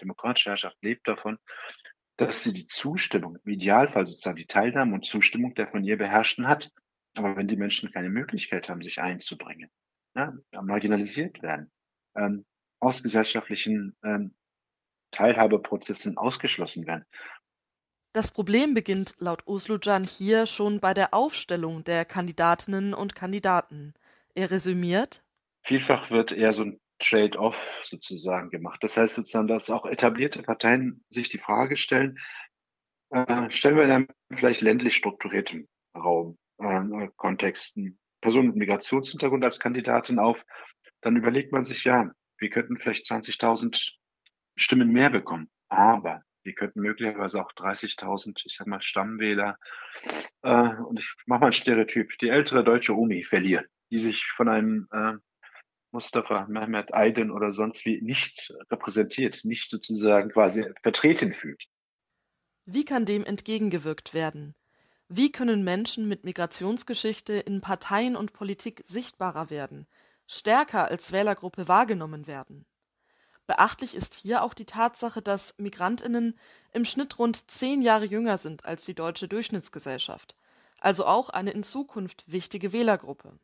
[0.00, 1.38] Demokratische Herrschaft lebt davon,
[2.16, 6.46] dass sie die Zustimmung, im Idealfall sozusagen die Teilnahme und Zustimmung der von ihr Beherrschten
[6.46, 6.70] hat.
[7.16, 9.70] Aber wenn die Menschen keine Möglichkeit haben, sich einzubringen,
[10.14, 11.70] ja, marginalisiert werden,
[12.14, 12.44] ähm,
[12.78, 14.34] aus gesellschaftlichen ähm,
[15.10, 17.04] Teilhabeprozessen ausgeschlossen werden.
[18.12, 23.94] Das Problem beginnt laut Uslujan hier schon bei der Aufstellung der Kandidatinnen und Kandidaten.
[24.40, 25.22] Er resümiert.
[25.66, 28.82] Vielfach wird eher so ein Trade-off sozusagen gemacht.
[28.82, 32.18] Das heißt sozusagen, dass auch etablierte Parteien sich die Frage stellen,
[33.10, 39.60] äh, stellen wir in einem vielleicht ländlich strukturierten Raum, äh, Kontexten Personen mit Migrationshintergrund als
[39.60, 40.42] Kandidatin auf,
[41.02, 43.92] dann überlegt man sich, ja, wir könnten vielleicht 20.000
[44.56, 49.58] Stimmen mehr bekommen, aber wir könnten möglicherweise auch 30.000, ich sag mal, Stammwähler,
[50.40, 54.48] äh, und ich mache mal ein Stereotyp, die ältere deutsche Omi verlieren, die sich von
[54.48, 55.14] einem äh,
[55.92, 61.64] Mustafa Mehmet Aydin oder sonst wie nicht repräsentiert, nicht sozusagen quasi vertreten fühlt.
[62.64, 64.54] Wie kann dem entgegengewirkt werden?
[65.08, 69.88] Wie können Menschen mit Migrationsgeschichte in Parteien und Politik sichtbarer werden,
[70.28, 72.64] stärker als Wählergruppe wahrgenommen werden.
[73.48, 76.38] Beachtlich ist hier auch die Tatsache, dass Migrantinnen
[76.72, 80.36] im Schnitt rund zehn Jahre jünger sind als die deutsche Durchschnittsgesellschaft,
[80.78, 83.40] also auch eine in Zukunft wichtige Wählergruppe.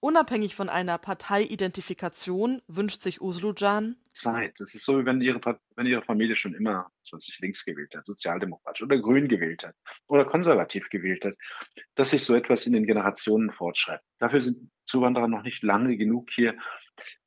[0.00, 4.60] Unabhängig von einer Parteiidentifikation wünscht sich Uslujan Zeit.
[4.60, 5.40] Das ist so, wie wenn ihre,
[5.74, 9.74] wenn ihre Familie schon immer sich links gewählt hat, sozialdemokratisch oder grün gewählt hat
[10.06, 11.34] oder konservativ gewählt hat,
[11.94, 14.04] dass sich so etwas in den Generationen fortschreibt.
[14.18, 16.56] Dafür sind Zuwanderer noch nicht lange genug hier,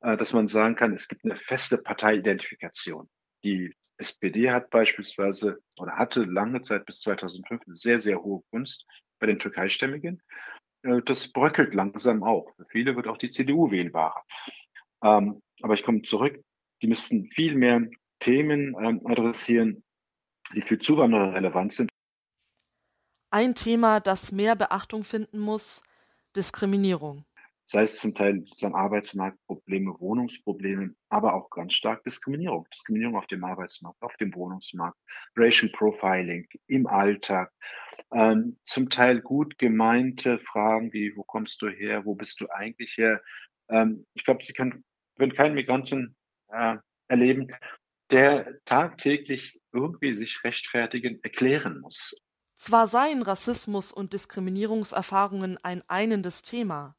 [0.00, 3.08] äh, dass man sagen kann, es gibt eine feste Parteiidentifikation.
[3.44, 8.86] Die SPD hat beispielsweise oder hatte lange Zeit bis 2005 eine sehr, sehr hohe Gunst
[9.18, 10.22] bei den Türkeistämmigen.
[10.82, 12.54] Äh, das bröckelt langsam auf.
[12.56, 14.24] Für viele wird auch die CDU wählbarer.
[15.02, 16.42] Ähm, aber ich komme zurück.
[16.82, 17.82] Die müssten viel mehr
[18.20, 19.82] Themen ähm, adressieren,
[20.54, 21.90] die für Zuwanderer relevant sind.
[23.30, 25.82] Ein Thema, das mehr Beachtung finden muss,
[26.34, 27.24] Diskriminierung.
[27.70, 32.66] Sei es zum Teil sozusagen Arbeitsmarktprobleme, Wohnungsprobleme, aber auch ganz stark Diskriminierung.
[32.74, 34.98] Diskriminierung auf dem Arbeitsmarkt, auf dem Wohnungsmarkt,
[35.36, 37.52] Racial Profiling im Alltag,
[38.12, 42.96] ähm, zum Teil gut gemeinte Fragen wie, wo kommst du her, wo bist du eigentlich
[42.96, 43.22] her?
[43.68, 44.84] Ähm, ich glaube, Sie können,
[45.16, 46.16] würden keinen Migranten
[46.48, 47.54] äh, erleben,
[48.10, 52.16] der tagtäglich irgendwie sich rechtfertigen, erklären muss.
[52.56, 56.96] Zwar seien Rassismus und Diskriminierungserfahrungen ein einendes Thema,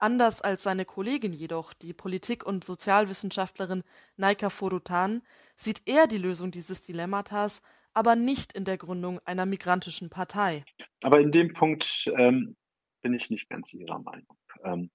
[0.00, 3.82] anders als seine Kollegin jedoch, die Politik- und Sozialwissenschaftlerin
[4.16, 5.22] Naika Forutan,
[5.56, 10.64] sieht er die Lösung dieses Dilemmatas aber nicht in der Gründung einer migrantischen Partei.
[11.02, 12.56] Aber in dem Punkt ähm,
[13.02, 14.36] bin ich nicht ganz Ihrer Meinung.
[14.64, 14.90] Ähm,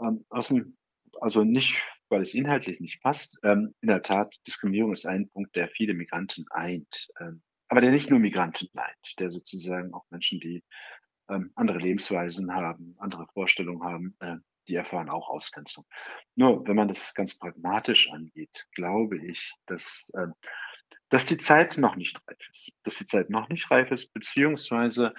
[0.00, 0.76] ähm, dem,
[1.20, 3.38] also nicht, weil es inhaltlich nicht passt.
[3.42, 7.08] Ähm, in der Tat, Diskriminierung ist ein Punkt, der viele Migranten eint.
[7.18, 10.64] Ähm, aber der nicht nur Migranten meint, der sozusagen auch Menschen, die
[11.30, 14.36] ähm, andere Lebensweisen haben, andere Vorstellungen haben, äh,
[14.68, 15.84] die erfahren auch Ausgrenzung.
[16.34, 20.28] Nur wenn man das ganz pragmatisch angeht, glaube ich, dass, äh,
[21.08, 22.72] dass die Zeit noch nicht reif ist.
[22.84, 25.14] Dass die Zeit noch nicht reif ist, beziehungsweise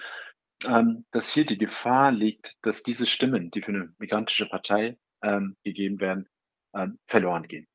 [0.64, 5.56] ähm, dass hier die Gefahr liegt, dass diese Stimmen, die für eine migrantische Partei ähm,
[5.64, 6.28] gegeben werden,
[6.74, 7.66] ähm, verloren gehen.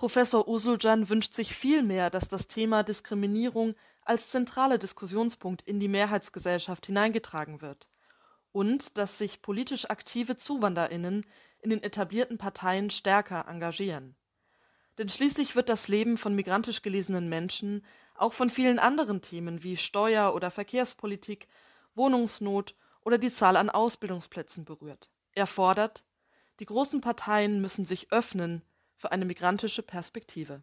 [0.00, 6.86] Professor Usulcan wünscht sich vielmehr, dass das Thema Diskriminierung als zentraler Diskussionspunkt in die Mehrheitsgesellschaft
[6.86, 7.90] hineingetragen wird
[8.50, 11.26] und dass sich politisch aktive Zuwanderinnen
[11.58, 14.16] in den etablierten Parteien stärker engagieren.
[14.96, 17.84] Denn schließlich wird das Leben von migrantisch gelesenen Menschen
[18.14, 21.46] auch von vielen anderen Themen wie Steuer- oder Verkehrspolitik,
[21.94, 22.74] Wohnungsnot
[23.04, 25.10] oder die Zahl an Ausbildungsplätzen berührt.
[25.32, 26.04] Er fordert,
[26.58, 28.62] die großen Parteien müssen sich öffnen
[29.00, 30.60] für eine migrantische Perspektive.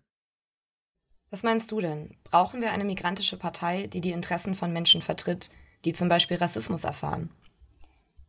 [1.32, 2.16] Was meinst du denn?
[2.24, 5.50] Brauchen wir eine migrantische Partei, die die Interessen von Menschen vertritt,
[5.86, 7.32] die zum Beispiel Rassismus erfahren?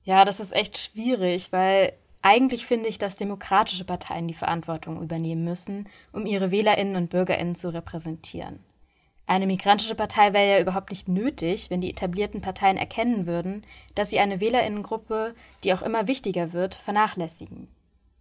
[0.05, 1.93] Ja, das ist echt schwierig, weil
[2.23, 7.55] eigentlich finde ich, dass demokratische Parteien die Verantwortung übernehmen müssen, um ihre Wählerinnen und Bürgerinnen
[7.55, 8.61] zu repräsentieren.
[9.27, 13.63] Eine migrantische Partei wäre ja überhaupt nicht nötig, wenn die etablierten Parteien erkennen würden,
[13.95, 15.35] dass sie eine Wählerinnengruppe,
[15.65, 17.69] die auch immer wichtiger wird, vernachlässigen.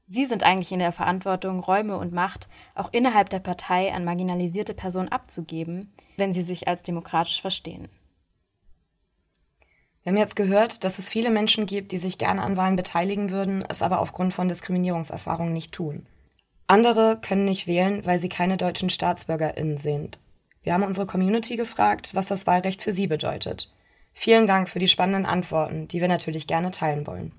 [0.10, 4.74] Sie sind eigentlich in der Verantwortung, Räume und Macht auch innerhalb der Partei an marginalisierte
[4.74, 7.90] Personen abzugeben, wenn sie sich als demokratisch verstehen.
[10.02, 13.30] Wir haben jetzt gehört, dass es viele Menschen gibt, die sich gerne an Wahlen beteiligen
[13.30, 16.08] würden, es aber aufgrund von Diskriminierungserfahrungen nicht tun.
[16.68, 20.20] Andere können nicht wählen, weil sie keine deutschen StaatsbürgerInnen sind.
[20.64, 23.74] Wir haben unsere Community gefragt, was das Wahlrecht für sie bedeutet.
[24.14, 27.34] Vielen Dank für die spannenden Antworten, die wir natürlich gerne teilen wollen.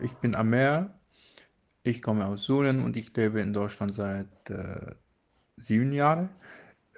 [0.00, 0.94] Ich bin Amer,
[1.82, 4.94] ich komme aus Sunen und ich lebe in Deutschland seit äh,
[5.56, 6.28] sieben Jahren.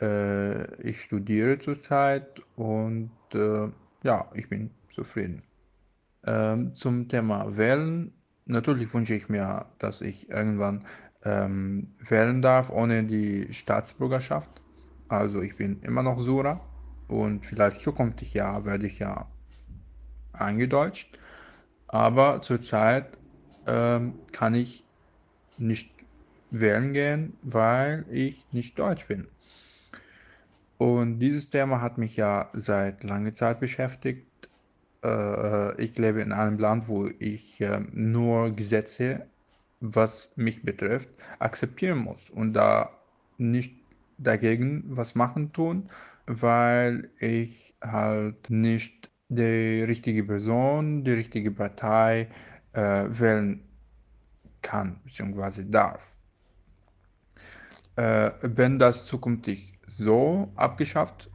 [0.01, 3.69] Äh, ich studiere zurzeit und äh,
[4.03, 5.43] ja, ich bin zufrieden.
[6.27, 8.13] Ähm, zum Thema Wählen,
[8.45, 10.85] natürlich wünsche ich mir, dass ich irgendwann
[11.25, 14.61] ähm, wählen darf ohne die Staatsbürgerschaft.
[15.09, 16.61] Also ich bin immer noch Sura
[17.09, 19.27] und vielleicht zukünftig ja werde ich ja
[20.33, 21.19] eingedeutscht.
[21.93, 23.19] Aber zurzeit
[23.67, 24.85] ähm, kann ich
[25.59, 25.91] nicht
[26.53, 29.27] wählen gehen, weil ich nicht deutsch bin.
[30.79, 34.25] Und dieses Thema hat mich ja seit langer Zeit beschäftigt.
[35.03, 39.27] Äh, ich lebe in einem Land, wo ich äh, nur Gesetze,
[39.81, 41.09] was mich betrifft,
[41.41, 42.91] akzeptieren muss und da
[43.37, 43.75] nicht
[44.17, 45.91] dagegen was machen tun,
[46.27, 52.29] weil ich halt nicht die richtige Person, die richtige Partei
[52.73, 53.63] äh, wählen
[54.61, 55.65] kann bzw.
[55.69, 56.03] darf.
[57.97, 61.31] Äh, wenn das zukünftig so abgeschafft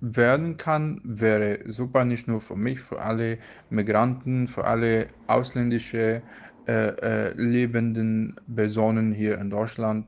[0.00, 3.38] werden kann, wäre super nicht nur für mich, für alle
[3.70, 6.22] Migranten, für alle ausländische
[6.66, 10.06] äh, äh, lebenden Personen hier in Deutschland,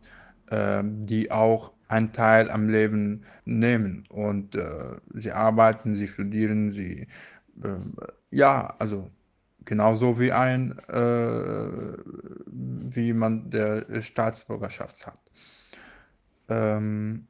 [0.50, 4.04] äh, die auch einen Teil am Leben nehmen.
[4.08, 7.08] Und äh, sie arbeiten, sie studieren, sie,
[7.62, 7.78] äh,
[8.30, 9.10] ja, also
[9.64, 11.92] genauso wie ein, äh,
[12.46, 15.20] wie man der Staatsbürgerschaft hat.
[16.48, 17.26] Ähm,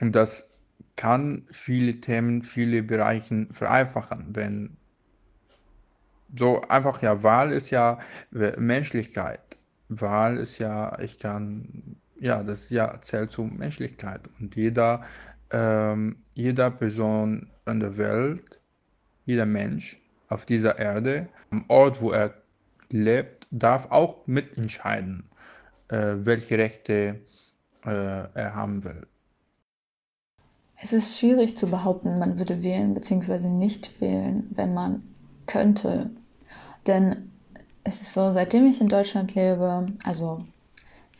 [0.00, 0.50] und das
[0.96, 4.76] kann viele Themen, viele Bereiche vereinfachen, wenn
[6.38, 7.98] so einfach ja, Wahl ist ja
[8.30, 9.58] Menschlichkeit.
[9.88, 14.20] Wahl ist ja, ich kann ja, das ja zählt zur Menschlichkeit.
[14.38, 15.02] Und jeder,
[15.50, 18.60] ähm, jeder Person in der Welt,
[19.24, 19.96] jeder Mensch
[20.28, 22.34] auf dieser Erde, am Ort, wo er
[22.90, 25.24] lebt, darf auch mitentscheiden,
[25.88, 27.20] äh, welche Rechte
[27.84, 27.90] äh,
[28.34, 29.06] er haben will.
[30.82, 33.38] Es ist schwierig zu behaupten, man würde wählen bzw.
[33.48, 35.02] nicht wählen, wenn man
[35.46, 36.10] könnte.
[36.86, 37.30] Denn
[37.84, 40.44] es ist so, seitdem ich in Deutschland lebe, also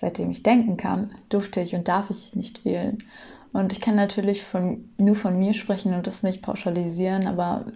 [0.01, 3.05] seitdem ich denken kann, durfte ich und darf ich nicht wählen.
[3.53, 7.67] Und ich kann natürlich von, nur von mir sprechen und das nicht pauschalisieren, aber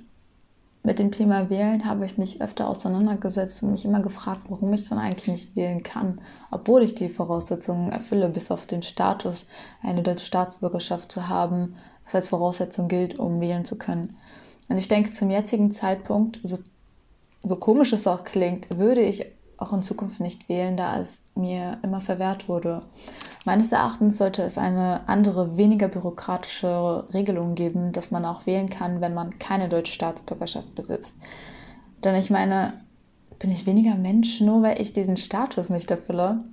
[0.83, 4.89] mit dem Thema Wählen habe ich mich öfter auseinandergesetzt und mich immer gefragt, warum ich
[4.89, 6.18] dann eigentlich nicht wählen kann,
[6.51, 9.45] obwohl ich die Voraussetzungen erfülle, bis auf den Status,
[9.83, 14.16] eine deutsche Staatsbürgerschaft zu haben, was als Voraussetzung gilt, um wählen zu können.
[14.68, 16.59] Und ich denke, zum jetzigen Zeitpunkt, so,
[17.43, 19.27] so komisch es auch klingt, würde ich
[19.59, 22.82] auch in Zukunft nicht wählen, da es mir immer verwehrt wurde.
[23.45, 29.01] Meines Erachtens sollte es eine andere, weniger bürokratische Regelung geben, dass man auch wählen kann,
[29.01, 31.16] wenn man keine deutsche Staatsbürgerschaft besitzt.
[32.03, 32.74] Denn ich meine,
[33.39, 36.45] bin ich weniger Mensch, nur weil ich diesen Status nicht erfülle?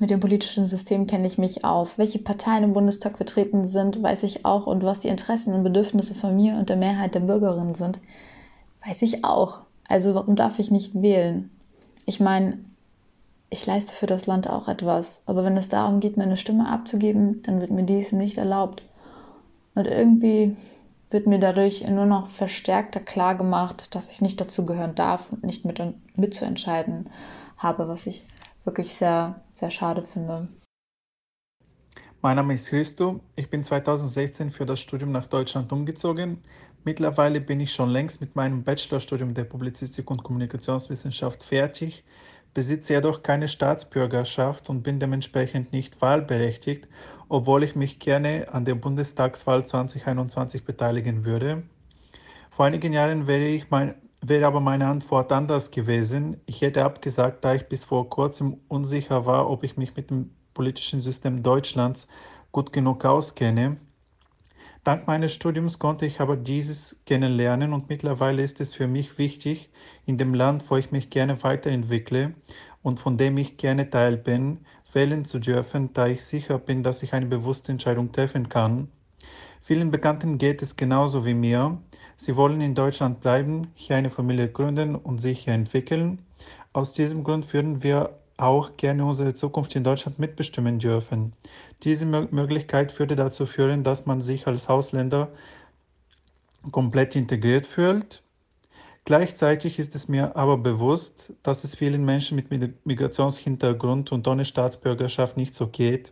[0.00, 1.98] Mit dem politischen System kenne ich mich aus.
[1.98, 4.66] Welche Parteien im Bundestag vertreten sind, weiß ich auch.
[4.66, 8.00] Und was die Interessen und Bedürfnisse von mir und der Mehrheit der Bürgerinnen sind,
[8.84, 9.60] weiß ich auch.
[9.88, 11.50] Also warum darf ich nicht wählen?
[12.06, 12.58] Ich meine,
[13.50, 17.42] ich leiste für das Land auch etwas, aber wenn es darum geht, meine Stimme abzugeben,
[17.42, 18.82] dann wird mir dies nicht erlaubt.
[19.74, 20.56] Und irgendwie
[21.10, 25.44] wird mir dadurch nur noch verstärkter klar gemacht, dass ich nicht dazu gehören darf und
[25.44, 25.80] nicht mit,
[26.16, 27.10] mitzuentscheiden
[27.56, 28.26] habe, was ich
[28.64, 30.48] wirklich sehr, sehr schade finde.
[32.20, 33.20] Mein Name ist Christo.
[33.36, 36.38] Ich bin 2016 für das Studium nach Deutschland umgezogen.
[36.82, 42.02] Mittlerweile bin ich schon längst mit meinem Bachelorstudium der Publizistik und Kommunikationswissenschaft fertig
[42.54, 46.86] besitze jedoch keine Staatsbürgerschaft und bin dementsprechend nicht wahlberechtigt,
[47.28, 51.64] obwohl ich mich gerne an der Bundestagswahl 2021 beteiligen würde.
[52.50, 56.40] Vor einigen Jahren wäre, ich mein, wäre aber meine Antwort anders gewesen.
[56.46, 60.30] Ich hätte abgesagt, da ich bis vor kurzem unsicher war, ob ich mich mit dem
[60.54, 62.06] politischen System Deutschlands
[62.52, 63.76] gut genug auskenne.
[64.84, 69.70] Dank meines Studiums konnte ich aber dieses kennenlernen und mittlerweile ist es für mich wichtig,
[70.04, 72.34] in dem Land, wo ich mich gerne weiterentwickle
[72.82, 74.58] und von dem ich gerne Teil bin,
[74.92, 78.88] wählen zu dürfen, da ich sicher bin, dass ich eine bewusste Entscheidung treffen kann.
[79.62, 81.78] Vielen Bekannten geht es genauso wie mir.
[82.18, 86.18] Sie wollen in Deutschland bleiben, hier eine Familie gründen und sich hier entwickeln.
[86.74, 91.32] Aus diesem Grund würden wir auch gerne unsere Zukunft in Deutschland mitbestimmen dürfen.
[91.82, 95.28] Diese Möglichkeit würde dazu führen, dass man sich als Ausländer
[96.70, 98.22] komplett integriert fühlt.
[99.04, 105.36] Gleichzeitig ist es mir aber bewusst, dass es vielen Menschen mit Migrationshintergrund und ohne Staatsbürgerschaft
[105.36, 106.10] nicht so geht.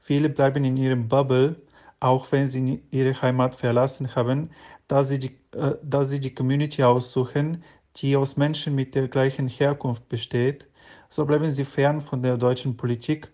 [0.00, 1.56] Viele bleiben in ihrem Bubble,
[1.98, 4.50] auch wenn sie ihre Heimat verlassen haben,
[4.86, 7.64] da sie die, äh, da sie die Community aussuchen,
[7.96, 10.67] die aus Menschen mit der gleichen Herkunft besteht
[11.10, 13.28] so bleiben sie fern von der deutschen Politik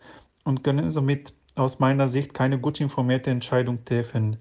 [0.44, 4.38] und können somit aus meiner Sicht keine gut informierte Entscheidung treffen.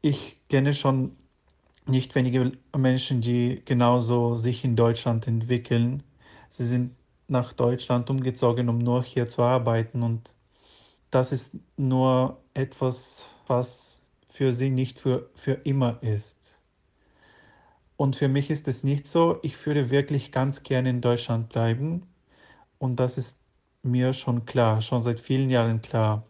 [0.00, 1.16] Ich kenne schon
[1.86, 6.02] nicht wenige Menschen, die genauso sich in Deutschland entwickeln.
[6.48, 6.94] Sie sind
[7.28, 10.32] nach Deutschland umgezogen, um nur hier zu arbeiten und
[11.10, 16.38] das ist nur etwas, was für sie nicht für, für immer ist.
[17.96, 19.38] Und für mich ist es nicht so.
[19.42, 22.06] Ich würde wirklich ganz gerne in Deutschland bleiben.
[22.78, 23.38] Und das ist
[23.82, 26.24] mir schon klar, schon seit vielen Jahren klar.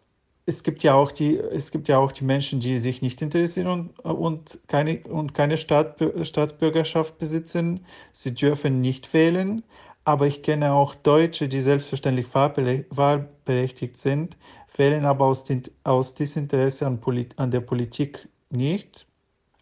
[0.45, 3.67] Es gibt ja auch die, es gibt ja auch die Menschen, die sich nicht interessieren
[3.67, 7.85] und, und keine, und keine Staat, Staatsbürgerschaft besitzen.
[8.11, 9.63] Sie dürfen nicht wählen.
[10.05, 14.37] Aber ich kenne auch Deutsche, die selbstverständlich wahlberechtigt sind,
[14.75, 19.05] wählen aber aus, den, aus Desinteresse an, Polit, an der Politik nicht.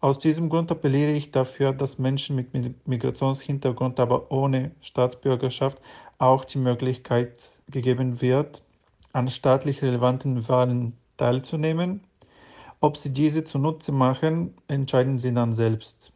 [0.00, 2.54] Aus diesem Grund appelliere ich dafür, dass Menschen mit
[2.86, 5.82] Migrationshintergrund, aber ohne Staatsbürgerschaft
[6.18, 7.38] auch die Möglichkeit
[7.70, 8.62] gegeben wird,
[9.12, 12.00] an staatlich relevanten Wahlen teilzunehmen.
[12.80, 16.12] Ob sie diese zunutze machen, entscheiden sie dann selbst.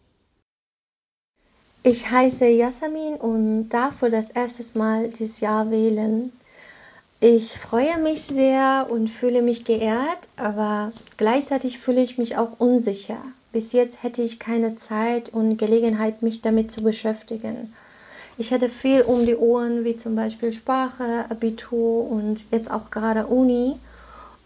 [1.84, 6.32] Ich heiße Yasamin und darf für das erste Mal dieses Jahr wählen.
[7.18, 13.22] Ich freue mich sehr und fühle mich geehrt, aber gleichzeitig fühle ich mich auch unsicher.
[13.52, 17.72] Bis jetzt hätte ich keine Zeit und Gelegenheit, mich damit zu beschäftigen.
[18.38, 23.26] Ich hatte viel um die Ohren, wie zum Beispiel Sprache, Abitur und jetzt auch gerade
[23.26, 23.76] Uni.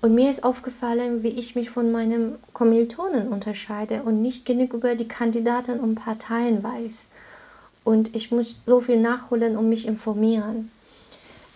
[0.03, 4.95] Und mir ist aufgefallen, wie ich mich von meinem Kommilitonen unterscheide und nicht genug über
[4.95, 7.09] die Kandidaten und Parteien weiß.
[7.84, 10.70] Und ich muss so viel nachholen und mich informieren.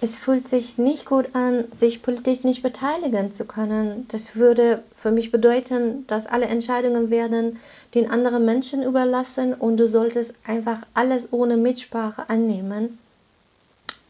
[0.02, 4.06] Es fühlt sich nicht gut an, sich politisch nicht beteiligen zu können.
[4.08, 7.58] Das würde für mich bedeuten, dass alle Entscheidungen werden
[7.94, 12.98] den anderen Menschen überlassen und du solltest einfach alles ohne Mitsprache annehmen,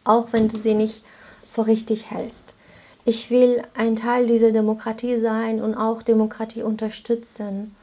[0.04, 1.02] auch wenn du sie nicht
[1.50, 2.54] für richtig hältst.
[3.04, 7.74] Ich will ein Teil dieser Demokratie sein und auch Demokratie unterstützen.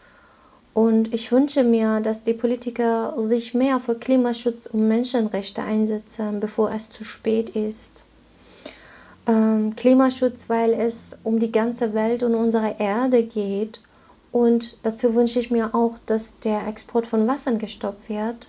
[0.78, 6.70] Und ich wünsche mir, dass die Politiker sich mehr für Klimaschutz und Menschenrechte einsetzen, bevor
[6.70, 8.06] es zu spät ist.
[9.26, 13.82] Ähm, Klimaschutz, weil es um die ganze Welt und unsere Erde geht.
[14.32, 18.48] Und dazu wünsche ich mir auch, dass der Export von Waffen gestoppt wird.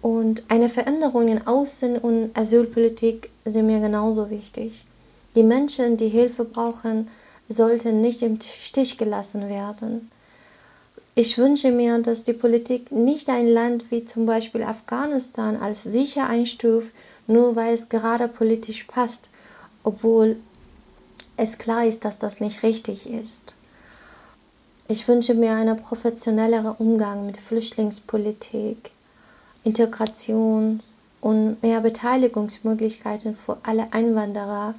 [0.00, 4.86] Und eine Veränderung in Außen- und Asylpolitik sind mir genauso wichtig.
[5.34, 7.08] Die Menschen, die Hilfe brauchen,
[7.46, 10.10] sollten nicht im Stich gelassen werden.
[11.16, 16.28] Ich wünsche mir, dass die Politik nicht ein Land wie zum Beispiel Afghanistan als sicher
[16.28, 16.92] einstuft,
[17.26, 19.28] nur weil es gerade politisch passt,
[19.82, 20.36] obwohl
[21.36, 23.56] es klar ist, dass das nicht richtig ist.
[24.86, 28.90] Ich wünsche mir einen professionelleren Umgang mit Flüchtlingspolitik,
[29.64, 30.80] Integration
[31.20, 34.74] und mehr Beteiligungsmöglichkeiten für alle Einwanderer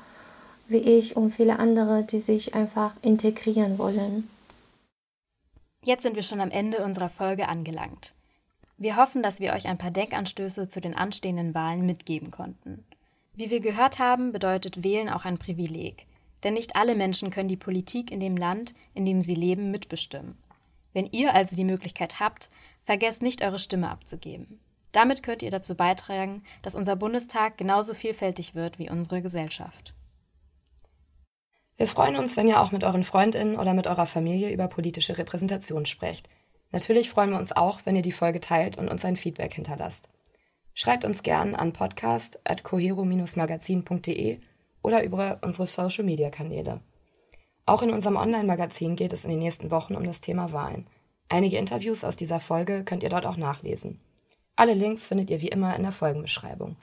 [0.67, 4.29] wie ich und viele andere, die sich einfach integrieren wollen.
[5.83, 8.13] Jetzt sind wir schon am Ende unserer Folge angelangt.
[8.77, 12.85] Wir hoffen, dass wir euch ein paar Denkanstöße zu den anstehenden Wahlen mitgeben konnten.
[13.33, 16.05] Wie wir gehört haben, bedeutet Wählen auch ein Privileg,
[16.43, 20.37] denn nicht alle Menschen können die Politik in dem Land, in dem sie leben, mitbestimmen.
[20.93, 22.51] Wenn ihr also die Möglichkeit habt,
[22.83, 24.59] vergesst nicht eure Stimme abzugeben.
[24.91, 29.95] Damit könnt ihr dazu beitragen, dass unser Bundestag genauso vielfältig wird wie unsere Gesellschaft.
[31.81, 35.17] Wir freuen uns, wenn ihr auch mit euren Freundinnen oder mit eurer Familie über politische
[35.17, 36.29] Repräsentation sprecht.
[36.69, 40.07] Natürlich freuen wir uns auch, wenn ihr die Folge teilt und uns ein Feedback hinterlasst.
[40.75, 44.41] Schreibt uns gern an podcast.cohero-magazin.de
[44.83, 46.81] oder über unsere Social-Media-Kanäle.
[47.65, 50.85] Auch in unserem Online-Magazin geht es in den nächsten Wochen um das Thema Wahlen.
[51.29, 53.99] Einige Interviews aus dieser Folge könnt ihr dort auch nachlesen.
[54.55, 56.75] Alle Links findet ihr wie immer in der Folgenbeschreibung.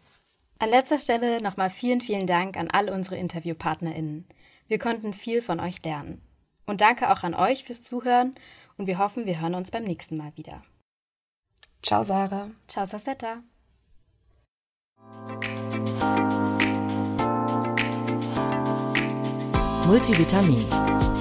[0.58, 4.26] An letzter Stelle nochmal vielen, vielen Dank an all unsere InterviewpartnerInnen.
[4.68, 6.22] Wir konnten viel von euch lernen.
[6.66, 8.34] Und danke auch an euch fürs Zuhören
[8.76, 10.62] und wir hoffen, wir hören uns beim nächsten Mal wieder.
[11.82, 12.50] Ciao Sarah.
[12.68, 13.42] Ciao Sassetta.
[19.86, 20.68] Multivitamin,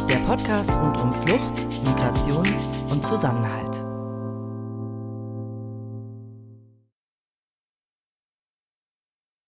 [0.09, 2.45] der Podcast rund um Flucht, Migration
[2.89, 3.66] und Zusammenhalt.